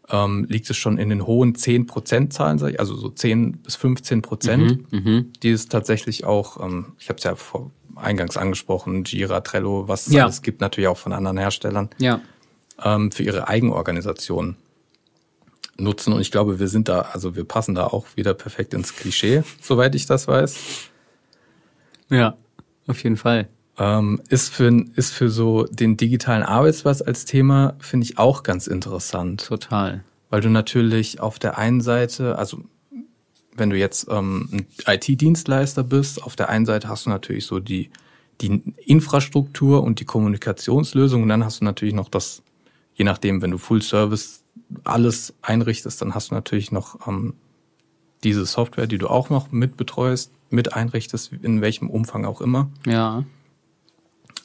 ähm, 0.08 0.46
liegt 0.48 0.70
es 0.70 0.78
schon 0.78 0.96
in 0.96 1.10
den 1.10 1.26
hohen 1.26 1.54
10% 1.54 2.30
Zahlen, 2.30 2.62
also 2.78 2.96
so 2.96 3.10
10 3.10 3.58
bis 3.58 3.76
15 3.76 4.22
Prozent, 4.22 4.90
mhm, 4.90 4.98
mhm, 4.98 5.32
die 5.42 5.50
es 5.50 5.68
tatsächlich 5.68 6.24
auch, 6.24 6.58
ähm, 6.64 6.94
ich 6.98 7.10
habe 7.10 7.18
es 7.18 7.24
ja 7.24 7.34
vor, 7.34 7.70
eingangs 7.96 8.36
angesprochen, 8.36 9.04
Jira, 9.04 9.40
Trello, 9.40 9.88
was 9.88 10.06
es 10.06 10.12
ja. 10.12 10.24
alles 10.24 10.42
gibt, 10.42 10.60
natürlich 10.60 10.88
auch 10.88 10.98
von 10.98 11.12
anderen 11.12 11.38
Herstellern, 11.38 11.90
ja. 11.98 12.20
ähm, 12.82 13.10
für 13.10 13.22
ihre 13.22 13.48
Eigenorganisation 13.48 14.56
nutzen. 15.78 16.12
Und 16.12 16.20
ich 16.20 16.30
glaube, 16.30 16.58
wir 16.58 16.68
sind 16.68 16.88
da, 16.88 17.02
also 17.12 17.36
wir 17.36 17.44
passen 17.44 17.74
da 17.74 17.86
auch 17.86 18.06
wieder 18.16 18.34
perfekt 18.34 18.74
ins 18.74 18.94
Klischee, 18.94 19.42
soweit 19.60 19.94
ich 19.94 20.06
das 20.06 20.28
weiß. 20.28 20.56
Ja, 22.10 22.36
auf 22.86 23.02
jeden 23.02 23.16
Fall. 23.16 23.48
Ähm, 23.78 24.22
ist, 24.28 24.54
für, 24.54 24.72
ist 24.94 25.12
für 25.12 25.28
so 25.28 25.64
den 25.64 25.96
digitalen 25.96 26.42
Arbeitsplatz 26.42 27.02
als 27.02 27.24
Thema, 27.24 27.74
finde 27.78 28.04
ich 28.04 28.18
auch 28.18 28.42
ganz 28.42 28.66
interessant. 28.66 29.46
Total. 29.46 30.02
Weil 30.30 30.40
du 30.40 30.48
natürlich 30.48 31.20
auf 31.20 31.38
der 31.38 31.58
einen 31.58 31.80
Seite, 31.80 32.38
also 32.38 32.62
wenn 33.58 33.70
du 33.70 33.76
jetzt 33.76 34.08
ähm, 34.10 34.48
ein 34.52 34.66
IT-Dienstleister 34.86 35.82
bist, 35.82 36.22
auf 36.22 36.36
der 36.36 36.48
einen 36.48 36.66
Seite 36.66 36.88
hast 36.88 37.06
du 37.06 37.10
natürlich 37.10 37.46
so 37.46 37.58
die, 37.60 37.90
die 38.40 38.62
Infrastruktur 38.84 39.82
und 39.82 40.00
die 40.00 40.04
Kommunikationslösung 40.04 41.22
und 41.22 41.28
dann 41.28 41.44
hast 41.44 41.60
du 41.60 41.64
natürlich 41.64 41.94
noch 41.94 42.08
das, 42.08 42.42
je 42.94 43.04
nachdem, 43.04 43.42
wenn 43.42 43.50
du 43.50 43.58
Full 43.58 43.82
Service 43.82 44.42
alles 44.84 45.34
einrichtest, 45.42 46.00
dann 46.02 46.14
hast 46.14 46.30
du 46.30 46.34
natürlich 46.34 46.72
noch 46.72 47.06
ähm, 47.06 47.34
diese 48.24 48.46
Software, 48.46 48.86
die 48.86 48.98
du 48.98 49.08
auch 49.08 49.30
noch 49.30 49.52
mit 49.52 49.76
betreust, 49.76 50.32
mit 50.50 50.72
einrichtest, 50.72 51.32
in 51.42 51.60
welchem 51.60 51.90
Umfang 51.90 52.24
auch 52.24 52.40
immer. 52.40 52.68
Ja. 52.86 53.24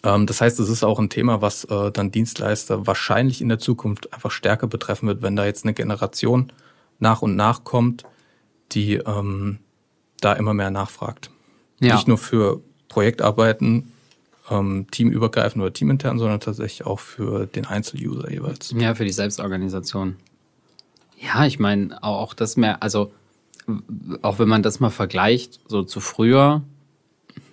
Ähm, 0.03 0.25
das 0.25 0.41
heißt, 0.41 0.59
es 0.59 0.69
ist 0.69 0.83
auch 0.83 0.99
ein 0.99 1.09
Thema, 1.09 1.41
was 1.41 1.63
äh, 1.65 1.91
dann 1.91 2.11
Dienstleister 2.11 2.87
wahrscheinlich 2.87 3.41
in 3.41 3.49
der 3.49 3.59
Zukunft 3.59 4.13
einfach 4.13 4.31
stärker 4.31 4.67
betreffen 4.67 5.07
wird, 5.07 5.21
wenn 5.21 5.35
da 5.35 5.45
jetzt 5.45 5.63
eine 5.63 5.73
Generation 5.73 6.51
nach 6.99 7.21
und 7.21 7.35
nach 7.35 7.63
kommt, 7.63 8.03
die 8.71 8.95
ähm, 8.95 9.59
da 10.19 10.33
immer 10.33 10.53
mehr 10.53 10.71
nachfragt. 10.71 11.29
Ja. 11.79 11.95
Nicht 11.95 12.07
nur 12.07 12.17
für 12.17 12.61
Projektarbeiten, 12.89 13.91
ähm, 14.49 14.87
teamübergreifend 14.91 15.61
oder 15.61 15.73
teamintern, 15.73 16.19
sondern 16.19 16.39
tatsächlich 16.39 16.85
auch 16.85 16.99
für 16.99 17.47
den 17.47 17.65
Einzeluser 17.65 18.31
jeweils. 18.31 18.73
Ja, 18.77 18.95
für 18.95 19.05
die 19.05 19.11
Selbstorganisation. 19.11 20.17
Ja, 21.17 21.45
ich 21.45 21.59
meine, 21.59 22.03
auch 22.03 22.33
das 22.33 22.57
mehr, 22.57 22.81
also 22.83 23.11
auch 24.21 24.39
wenn 24.39 24.49
man 24.49 24.63
das 24.63 24.79
mal 24.79 24.89
vergleicht, 24.89 25.59
so 25.67 25.83
zu 25.83 25.99
früher, 25.99 26.63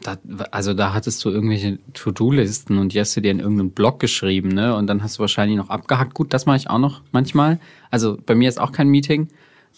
da, 0.03 0.17
also 0.51 0.75
da 0.75 0.95
hattest 0.95 1.25
du 1.25 1.31
irgendwelche 1.31 1.79
To-Do-Listen 1.93 2.79
und 2.79 2.95
die 2.95 3.01
hast 3.01 3.17
du 3.17 3.21
dir 3.21 3.31
in 3.31 3.41
irgendeinem 3.41 3.71
Blog 3.71 4.01
geschrieben, 4.01 4.49
ne? 4.49 4.75
Und 4.75 4.87
dann 4.87 5.03
hast 5.03 5.19
du 5.19 5.21
wahrscheinlich 5.21 5.57
noch 5.57 5.71
abgehackt. 5.71 6.15
Gut, 6.15 6.33
das 6.33 6.47
mache 6.47 6.57
ich 6.57 6.71
auch 6.71 6.79
noch 6.79 7.03
manchmal. 7.13 7.61
Also 7.91 8.19
bei 8.25 8.35
mir 8.35 8.49
ist 8.49 8.61
auch 8.61 8.73
kein 8.73 8.89
Meeting. 8.89 9.29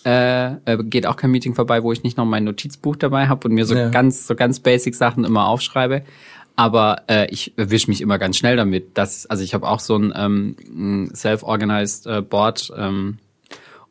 Äh, 0.04 0.54
äh, 0.64 0.82
geht 0.82 1.06
auch 1.06 1.16
kein 1.16 1.30
Meeting 1.30 1.54
vorbei, 1.54 1.82
wo 1.82 1.92
ich 1.92 2.02
nicht 2.02 2.16
noch 2.16 2.24
mein 2.24 2.44
Notizbuch 2.44 2.96
dabei 2.96 3.28
habe 3.28 3.48
und 3.48 3.54
mir 3.54 3.66
so 3.66 3.74
ja. 3.74 3.90
ganz 3.90 4.26
so 4.26 4.34
ganz 4.34 4.60
basic 4.60 4.94
Sachen 4.94 5.24
immer 5.24 5.46
aufschreibe. 5.46 6.02
Aber 6.56 7.02
äh, 7.08 7.26
ich 7.30 7.56
erwische 7.56 7.88
mich 7.88 8.00
immer 8.00 8.18
ganz 8.18 8.36
schnell 8.36 8.56
damit. 8.56 8.96
Dass, 8.98 9.26
also 9.26 9.42
ich 9.42 9.54
habe 9.54 9.68
auch 9.68 9.80
so 9.80 9.96
ein 9.96 10.12
ähm, 10.16 11.10
self-organized 11.14 12.06
äh, 12.06 12.22
Board 12.22 12.72
ähm, 12.76 13.18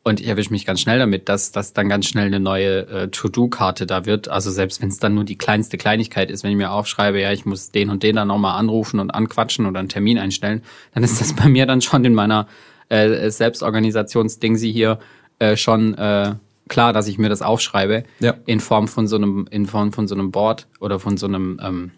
Und 0.02 0.18
ich 0.18 0.28
erwische 0.28 0.50
mich 0.50 0.64
ganz 0.64 0.80
schnell 0.80 0.98
damit, 0.98 1.28
dass 1.28 1.52
das 1.52 1.74
dann 1.74 1.88
ganz 1.90 2.06
schnell 2.06 2.26
eine 2.26 2.40
neue 2.40 2.86
äh, 2.88 3.08
To-Do-Karte 3.08 3.86
da 3.86 4.06
wird. 4.06 4.28
Also 4.28 4.50
selbst 4.50 4.80
wenn 4.80 4.88
es 4.88 4.98
dann 4.98 5.14
nur 5.14 5.24
die 5.24 5.36
kleinste 5.36 5.76
Kleinigkeit 5.76 6.30
ist, 6.30 6.42
wenn 6.42 6.52
ich 6.52 6.56
mir 6.56 6.70
aufschreibe, 6.70 7.20
ja, 7.20 7.32
ich 7.32 7.44
muss 7.44 7.70
den 7.70 7.90
und 7.90 8.02
den 8.02 8.16
dann 8.16 8.28
nochmal 8.28 8.58
anrufen 8.58 8.98
und 8.98 9.10
anquatschen 9.10 9.66
oder 9.66 9.78
einen 9.78 9.90
Termin 9.90 10.18
einstellen, 10.18 10.62
dann 10.94 11.04
ist 11.04 11.20
das 11.20 11.34
bei 11.34 11.48
mir 11.48 11.66
dann 11.66 11.82
schon 11.82 12.04
in 12.04 12.14
meiner 12.14 12.46
äh, 12.88 13.30
Selbstorganisationsding 13.30 14.56
sie 14.56 14.72
hier 14.72 14.98
äh, 15.40 15.56
schon 15.56 15.94
äh, 15.94 16.36
klar, 16.68 16.92
dass 16.92 17.08
ich 17.08 17.18
mir 17.18 17.28
das 17.28 17.42
aufschreibe 17.42 18.04
Ja. 18.20 18.34
in 18.46 18.60
Form 18.60 18.86
von 18.86 19.08
so 19.08 19.16
einem 19.16 19.48
in 19.50 19.66
Form 19.66 19.92
von 19.92 20.06
so 20.06 20.14
einem 20.14 20.30
Board 20.30 20.68
oder 20.78 21.00
von 21.00 21.16
so 21.16 21.26
einem 21.26 21.58
ähm, 21.62 21.90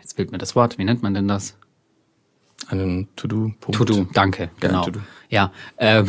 jetzt 0.00 0.16
fehlt 0.16 0.32
mir 0.32 0.38
das 0.38 0.56
Wort. 0.56 0.78
Wie 0.78 0.84
nennt 0.84 1.02
man 1.02 1.12
denn 1.14 1.28
das? 1.28 1.56
Einen 2.68 3.08
To-Do-Punkt. 3.16 3.76
To-Do, 3.76 4.06
danke, 4.14 4.44
Ja, 4.44 4.68
genau. 4.68 4.84
To-Do. 4.84 5.00
Ja, 5.28 5.52
ähm, 5.76 6.06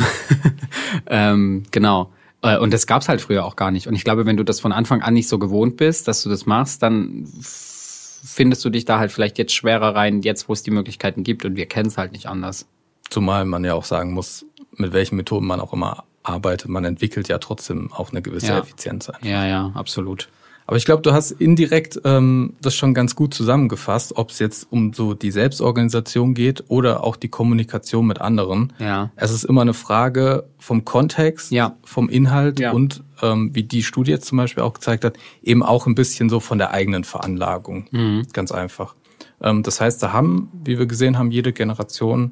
ähm, 1.08 1.63
genau. 1.71 2.12
Äh, 2.41 2.58
Und 2.60 2.74
das 2.74 2.88
gab's 2.88 3.10
halt 3.10 3.19
früher 3.21 3.43
auch 3.45 3.56
gar 3.56 3.71
nicht. 3.71 3.88
Und 3.88 3.95
ich 3.95 4.04
glaube, 4.04 4.26
wenn 4.26 4.38
du 4.38 4.43
das 4.43 4.60
von 4.60 4.71
Anfang 4.71 5.02
an 5.02 5.13
nicht 5.13 5.28
so 5.28 5.39
gewohnt 5.39 5.76
bist, 5.78 6.08
dass 6.08 6.24
du 6.24 6.30
das 6.30 6.45
machst, 6.45 6.82
dann 6.84 7.28
findest 7.41 8.63
du 8.63 8.69
dich 8.69 8.86
da 8.86 9.00
halt 9.00 9.12
vielleicht 9.12 9.38
jetzt 9.38 9.54
schwerer 9.54 9.95
rein, 9.95 10.21
jetzt 10.21 10.48
wo 10.48 10.54
es 10.54 10.63
die 10.63 10.71
Möglichkeiten 10.71 11.24
gibt 11.24 11.45
und 11.45 11.56
wir 11.56 11.65
kennen 11.65 11.88
es 11.89 11.98
halt 11.98 12.12
nicht 12.13 12.28
anders. 12.28 12.67
Zumal 13.10 13.45
man 13.45 13.63
ja 13.63 13.74
auch 13.74 13.86
sagen 13.86 14.13
muss, 14.13 14.45
mit 14.71 14.93
welchen 14.93 15.15
Methoden 15.15 15.45
man 15.45 15.60
auch 15.60 15.74
immer 15.74 16.06
arbeitet, 16.27 16.69
man 16.69 16.85
entwickelt 16.85 17.27
ja 17.27 17.38
trotzdem 17.38 17.91
auch 17.93 18.11
eine 18.11 18.21
gewisse 18.21 18.47
Ja. 18.47 18.59
Effizienz 18.59 19.09
ein. 19.09 19.25
Ja, 19.27 19.45
ja, 19.45 19.71
absolut. 19.73 20.27
Aber 20.67 20.77
ich 20.77 20.85
glaube, 20.85 21.03
du 21.03 21.11
hast 21.13 21.29
indirekt 21.29 22.01
ähm, 22.05 22.53
das 22.59 22.73
schon 22.75 22.95
ganz 22.95 23.15
gut 23.15 23.35
zusammengefasst, 23.35 24.17
ob 24.17 24.31
es 24.31 24.39
jetzt 24.39 24.65
um 24.71 24.93
so 24.93 25.13
die 25.13 25.29
Selbstorganisation 25.29 26.33
geht 26.33 26.63
oder 26.69 27.03
auch 27.03 27.17
die 27.17 27.27
Kommunikation 27.29 28.07
mit 28.07 28.19
anderen. 28.19 28.73
Ja. 28.79 29.11
Es 29.15 29.29
ist 29.31 29.43
immer 29.43 29.61
eine 29.61 29.75
Frage 29.75 30.45
vom 30.57 30.83
Kontext, 30.83 31.51
Ja. 31.51 31.75
vom 31.83 32.09
Inhalt 32.09 32.59
Ja. 32.59 32.71
und 32.71 33.03
ähm, 33.21 33.51
wie 33.53 33.61
die 33.61 33.83
Studie 33.83 34.09
jetzt 34.09 34.25
zum 34.25 34.39
Beispiel 34.39 34.63
auch 34.63 34.73
gezeigt 34.73 35.05
hat, 35.05 35.17
eben 35.43 35.61
auch 35.61 35.85
ein 35.85 35.93
bisschen 35.93 36.29
so 36.29 36.39
von 36.39 36.57
der 36.57 36.71
eigenen 36.71 37.03
Veranlagung. 37.03 37.85
Mhm. 37.91 38.25
Ganz 38.33 38.51
einfach. 38.51 38.95
Ähm, 39.41 39.61
das 39.61 39.79
heißt, 39.81 40.01
da 40.01 40.13
haben, 40.13 40.49
wie 40.63 40.79
wir 40.79 40.88
gesehen 40.88 41.19
haben, 41.19 41.29
jede 41.29 41.53
Generation, 41.53 42.31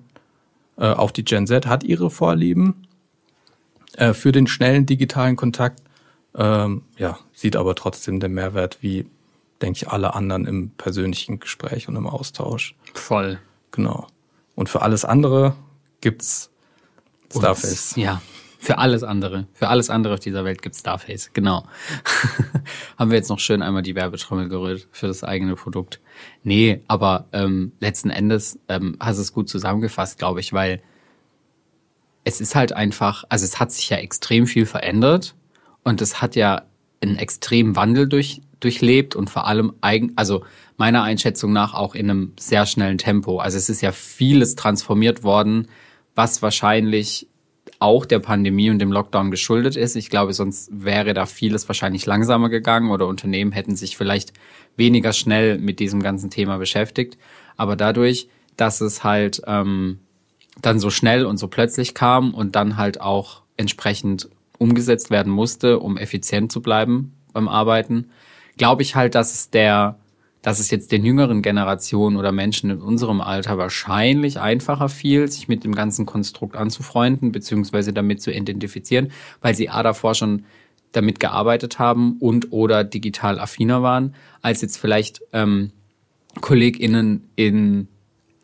äh, 0.77 0.85
auch 0.87 1.11
die 1.11 1.23
Gen 1.23 1.45
Z, 1.45 1.67
hat 1.67 1.83
ihre 1.83 2.09
Vorlieben 2.09 2.87
äh, 3.97 4.13
für 4.13 4.31
den 4.31 4.47
schnellen 4.47 4.85
digitalen 4.85 5.35
Kontakt. 5.35 5.81
Ähm, 6.35 6.83
ja, 6.97 7.19
sieht 7.33 7.55
aber 7.55 7.75
trotzdem 7.75 8.19
den 8.19 8.33
Mehrwert 8.33 8.79
wie, 8.81 9.05
denke 9.61 9.77
ich, 9.77 9.89
alle 9.89 10.15
anderen 10.15 10.45
im 10.45 10.69
persönlichen 10.71 11.39
Gespräch 11.39 11.87
und 11.87 11.95
im 11.95 12.07
Austausch. 12.07 12.75
Voll. 12.93 13.39
Genau. 13.71 14.07
Und 14.55 14.69
für 14.69 14.81
alles 14.81 15.05
andere 15.05 15.55
gibt's 16.01 16.49
Starface. 17.31 17.95
Ja, 17.95 18.21
für 18.59 18.77
alles 18.77 19.03
andere. 19.03 19.47
Für 19.53 19.67
alles 19.67 19.89
andere 19.89 20.13
auf 20.13 20.19
dieser 20.19 20.45
Welt 20.45 20.61
gibt's 20.61 20.79
Starface, 20.79 21.31
genau. 21.33 21.65
Haben 22.97 23.11
wir 23.11 23.17
jetzt 23.17 23.29
noch 23.29 23.39
schön 23.39 23.61
einmal 23.61 23.81
die 23.81 23.95
Werbetrommel 23.95 24.47
gerührt 24.47 24.87
für 24.91 25.07
das 25.07 25.23
eigene 25.23 25.55
Produkt. 25.55 25.99
Nee, 26.43 26.81
aber 26.87 27.27
ähm, 27.33 27.73
letzten 27.79 28.09
Endes 28.09 28.59
ähm, 28.69 28.95
hast 28.99 29.17
du 29.17 29.21
es 29.21 29.33
gut 29.33 29.49
zusammengefasst, 29.49 30.17
glaube 30.17 30.39
ich, 30.39 30.53
weil 30.53 30.81
es 32.23 32.41
ist 32.41 32.55
halt 32.55 32.73
einfach, 32.73 33.23
also 33.29 33.45
es 33.45 33.59
hat 33.59 33.71
sich 33.71 33.89
ja 33.89 33.97
extrem 33.97 34.47
viel 34.47 34.65
verändert 34.65 35.35
und 35.83 36.01
es 36.01 36.21
hat 36.21 36.35
ja 36.35 36.63
einen 37.01 37.17
extremen 37.17 37.75
Wandel 37.75 38.07
durch, 38.07 38.41
durchlebt 38.59 39.15
und 39.15 39.29
vor 39.29 39.45
allem 39.45 39.73
eigen, 39.81 40.13
also 40.15 40.45
meiner 40.77 41.03
Einschätzung 41.03 41.51
nach 41.51 41.73
auch 41.73 41.95
in 41.95 42.09
einem 42.09 42.33
sehr 42.39 42.65
schnellen 42.65 42.97
Tempo. 42.97 43.39
Also 43.39 43.57
es 43.57 43.69
ist 43.69 43.81
ja 43.81 43.91
vieles 43.91 44.55
transformiert 44.55 45.23
worden, 45.23 45.67
was 46.15 46.41
wahrscheinlich 46.41 47.27
auch 47.79 48.05
der 48.05 48.19
Pandemie 48.19 48.69
und 48.69 48.79
dem 48.79 48.93
Lockdown 48.93 49.29
geschuldet 49.29 49.75
ist. 49.75 49.97
Ich 49.97 50.09
glaube, 50.09 50.33
sonst 50.33 50.69
wäre 50.71 51.13
da 51.13 51.25
vieles 51.25 51.67
wahrscheinlich 51.67 52.05
langsamer 52.05 52.47
gegangen 52.47 52.91
oder 52.91 53.07
Unternehmen 53.07 53.51
hätten 53.51 53.75
sich 53.75 53.97
vielleicht 53.97 54.31
weniger 54.77 55.11
schnell 55.11 55.57
mit 55.57 55.79
diesem 55.79 56.01
ganzen 56.01 56.29
Thema 56.29 56.57
beschäftigt. 56.57 57.17
Aber 57.57 57.75
dadurch, 57.75 58.29
dass 58.55 58.79
es 58.79 59.03
halt 59.03 59.41
ähm, 59.47 59.99
dann 60.61 60.79
so 60.79 60.89
schnell 60.89 61.25
und 61.25 61.37
so 61.37 61.47
plötzlich 61.47 61.93
kam 61.93 62.33
und 62.33 62.55
dann 62.55 62.77
halt 62.77 63.01
auch 63.01 63.41
entsprechend 63.57 64.29
umgesetzt 64.57 65.09
werden 65.09 65.31
musste, 65.31 65.79
um 65.79 65.97
effizient 65.97 66.51
zu 66.51 66.61
bleiben 66.61 67.13
beim 67.33 67.47
Arbeiten, 67.47 68.09
glaube 68.57 68.83
ich 68.83 68.95
halt, 68.95 69.15
dass 69.15 69.33
es 69.33 69.49
der, 69.49 69.99
dass 70.41 70.59
es 70.59 70.69
jetzt 70.71 70.91
den 70.91 71.03
jüngeren 71.03 71.41
Generationen 71.41 72.17
oder 72.17 72.31
Menschen 72.31 72.69
in 72.69 72.81
unserem 72.81 73.21
Alter 73.21 73.57
wahrscheinlich 73.57 74.39
einfacher 74.39 74.89
fiel, 74.89 75.29
sich 75.29 75.47
mit 75.47 75.63
dem 75.63 75.73
ganzen 75.73 76.05
Konstrukt 76.05 76.55
anzufreunden, 76.55 77.31
beziehungsweise 77.31 77.93
damit 77.93 78.21
zu 78.21 78.31
identifizieren, 78.31 79.11
weil 79.41 79.55
sie 79.55 79.69
A 79.69 79.83
davor 79.83 80.15
schon 80.15 80.45
damit 80.91 81.19
gearbeitet 81.19 81.79
haben 81.79 82.17
und 82.19 82.51
oder 82.51 82.83
digital 82.83 83.39
affiner 83.39 83.81
waren, 83.81 84.15
als 84.41 84.61
jetzt 84.61 84.77
vielleicht 84.77 85.21
ähm, 85.33 85.71
KollegInnen 86.39 87.29
in 87.35 87.87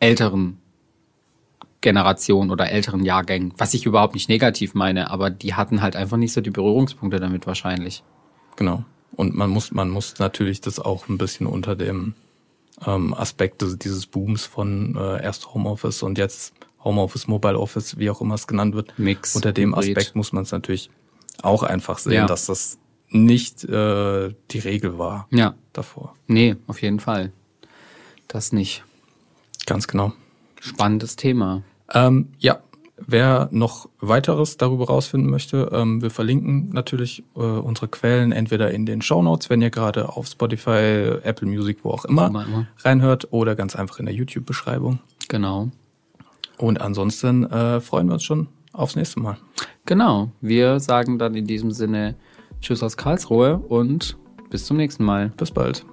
älteren 0.00 0.59
Generation 1.80 2.50
oder 2.50 2.70
älteren 2.70 3.04
Jahrgängen, 3.04 3.54
was 3.56 3.72
ich 3.74 3.86
überhaupt 3.86 4.14
nicht 4.14 4.28
negativ 4.28 4.74
meine, 4.74 5.10
aber 5.10 5.30
die 5.30 5.54
hatten 5.54 5.80
halt 5.82 5.96
einfach 5.96 6.16
nicht 6.18 6.32
so 6.32 6.40
die 6.40 6.50
Berührungspunkte 6.50 7.18
damit 7.20 7.46
wahrscheinlich. 7.46 8.02
Genau. 8.56 8.84
Und 9.16 9.34
man 9.34 9.50
muss, 9.50 9.72
man 9.72 9.90
muss 9.90 10.18
natürlich 10.18 10.60
das 10.60 10.78
auch 10.78 11.08
ein 11.08 11.18
bisschen 11.18 11.46
unter 11.46 11.74
dem 11.76 12.14
ähm, 12.86 13.14
Aspekt 13.14 13.62
des, 13.62 13.78
dieses 13.78 14.06
Booms 14.06 14.44
von 14.44 14.94
äh, 14.96 15.22
erst 15.22 15.52
Homeoffice 15.54 16.02
und 16.02 16.18
jetzt 16.18 16.54
Homeoffice, 16.84 17.26
Mobile 17.28 17.58
Office, 17.58 17.98
wie 17.98 18.08
auch 18.10 18.20
immer 18.20 18.34
es 18.36 18.46
genannt 18.46 18.74
wird. 18.74 18.98
Mix, 18.98 19.34
Unter 19.36 19.52
dem 19.52 19.74
Hybrid. 19.74 19.96
Aspekt 19.98 20.16
muss 20.16 20.32
man 20.32 20.44
es 20.44 20.52
natürlich 20.52 20.90
auch 21.42 21.62
einfach 21.62 21.98
sehen, 21.98 22.12
Ja. 22.14 22.26
dass 22.26 22.46
das 22.46 22.78
nicht 23.08 23.64
äh, 23.64 24.34
die 24.50 24.58
Regel 24.60 24.98
war 24.98 25.26
Ja, 25.30 25.54
davor. 25.72 26.14
nee, 26.26 26.56
auf 26.66 26.80
jeden 26.80 27.00
Fall. 27.00 27.32
Das 28.28 28.52
nicht. 28.52 28.84
Ganz 29.66 29.88
genau. 29.88 30.12
Spannendes 30.60 31.16
Thema. 31.16 31.62
Ähm, 31.92 32.28
ja, 32.38 32.60
wer 33.06 33.48
noch 33.50 33.88
weiteres 34.00 34.56
darüber 34.56 34.86
rausfinden 34.86 35.30
möchte, 35.30 35.70
ähm, 35.72 36.02
wir 36.02 36.10
verlinken 36.10 36.70
natürlich 36.70 37.24
äh, 37.34 37.40
unsere 37.40 37.88
Quellen 37.88 38.32
entweder 38.32 38.70
in 38.70 38.86
den 38.86 39.02
Show 39.02 39.22
Notes, 39.22 39.50
wenn 39.50 39.62
ihr 39.62 39.70
gerade 39.70 40.10
auf 40.10 40.26
Spotify, 40.26 41.18
Apple 41.22 41.48
Music, 41.48 41.78
wo 41.82 41.90
auch 41.90 42.04
immer, 42.04 42.28
Immer, 42.28 42.66
reinhört, 42.78 43.32
oder 43.32 43.54
ganz 43.56 43.76
einfach 43.76 43.98
in 43.98 44.06
der 44.06 44.14
YouTube-Beschreibung. 44.14 45.00
Genau. 45.28 45.70
Und 46.58 46.80
ansonsten 46.80 47.44
äh, 47.44 47.80
freuen 47.80 48.06
wir 48.08 48.14
uns 48.14 48.24
schon 48.24 48.48
aufs 48.72 48.96
nächste 48.96 49.20
Mal. 49.20 49.38
Genau. 49.86 50.30
Wir 50.40 50.78
sagen 50.78 51.18
dann 51.18 51.34
in 51.34 51.46
diesem 51.46 51.70
Sinne 51.70 52.16
Tschüss 52.60 52.82
aus 52.82 52.96
Karlsruhe 52.96 53.58
und 53.58 54.16
bis 54.50 54.66
zum 54.66 54.76
nächsten 54.76 55.04
Mal. 55.04 55.30
Bis 55.36 55.50
bald. 55.50 55.84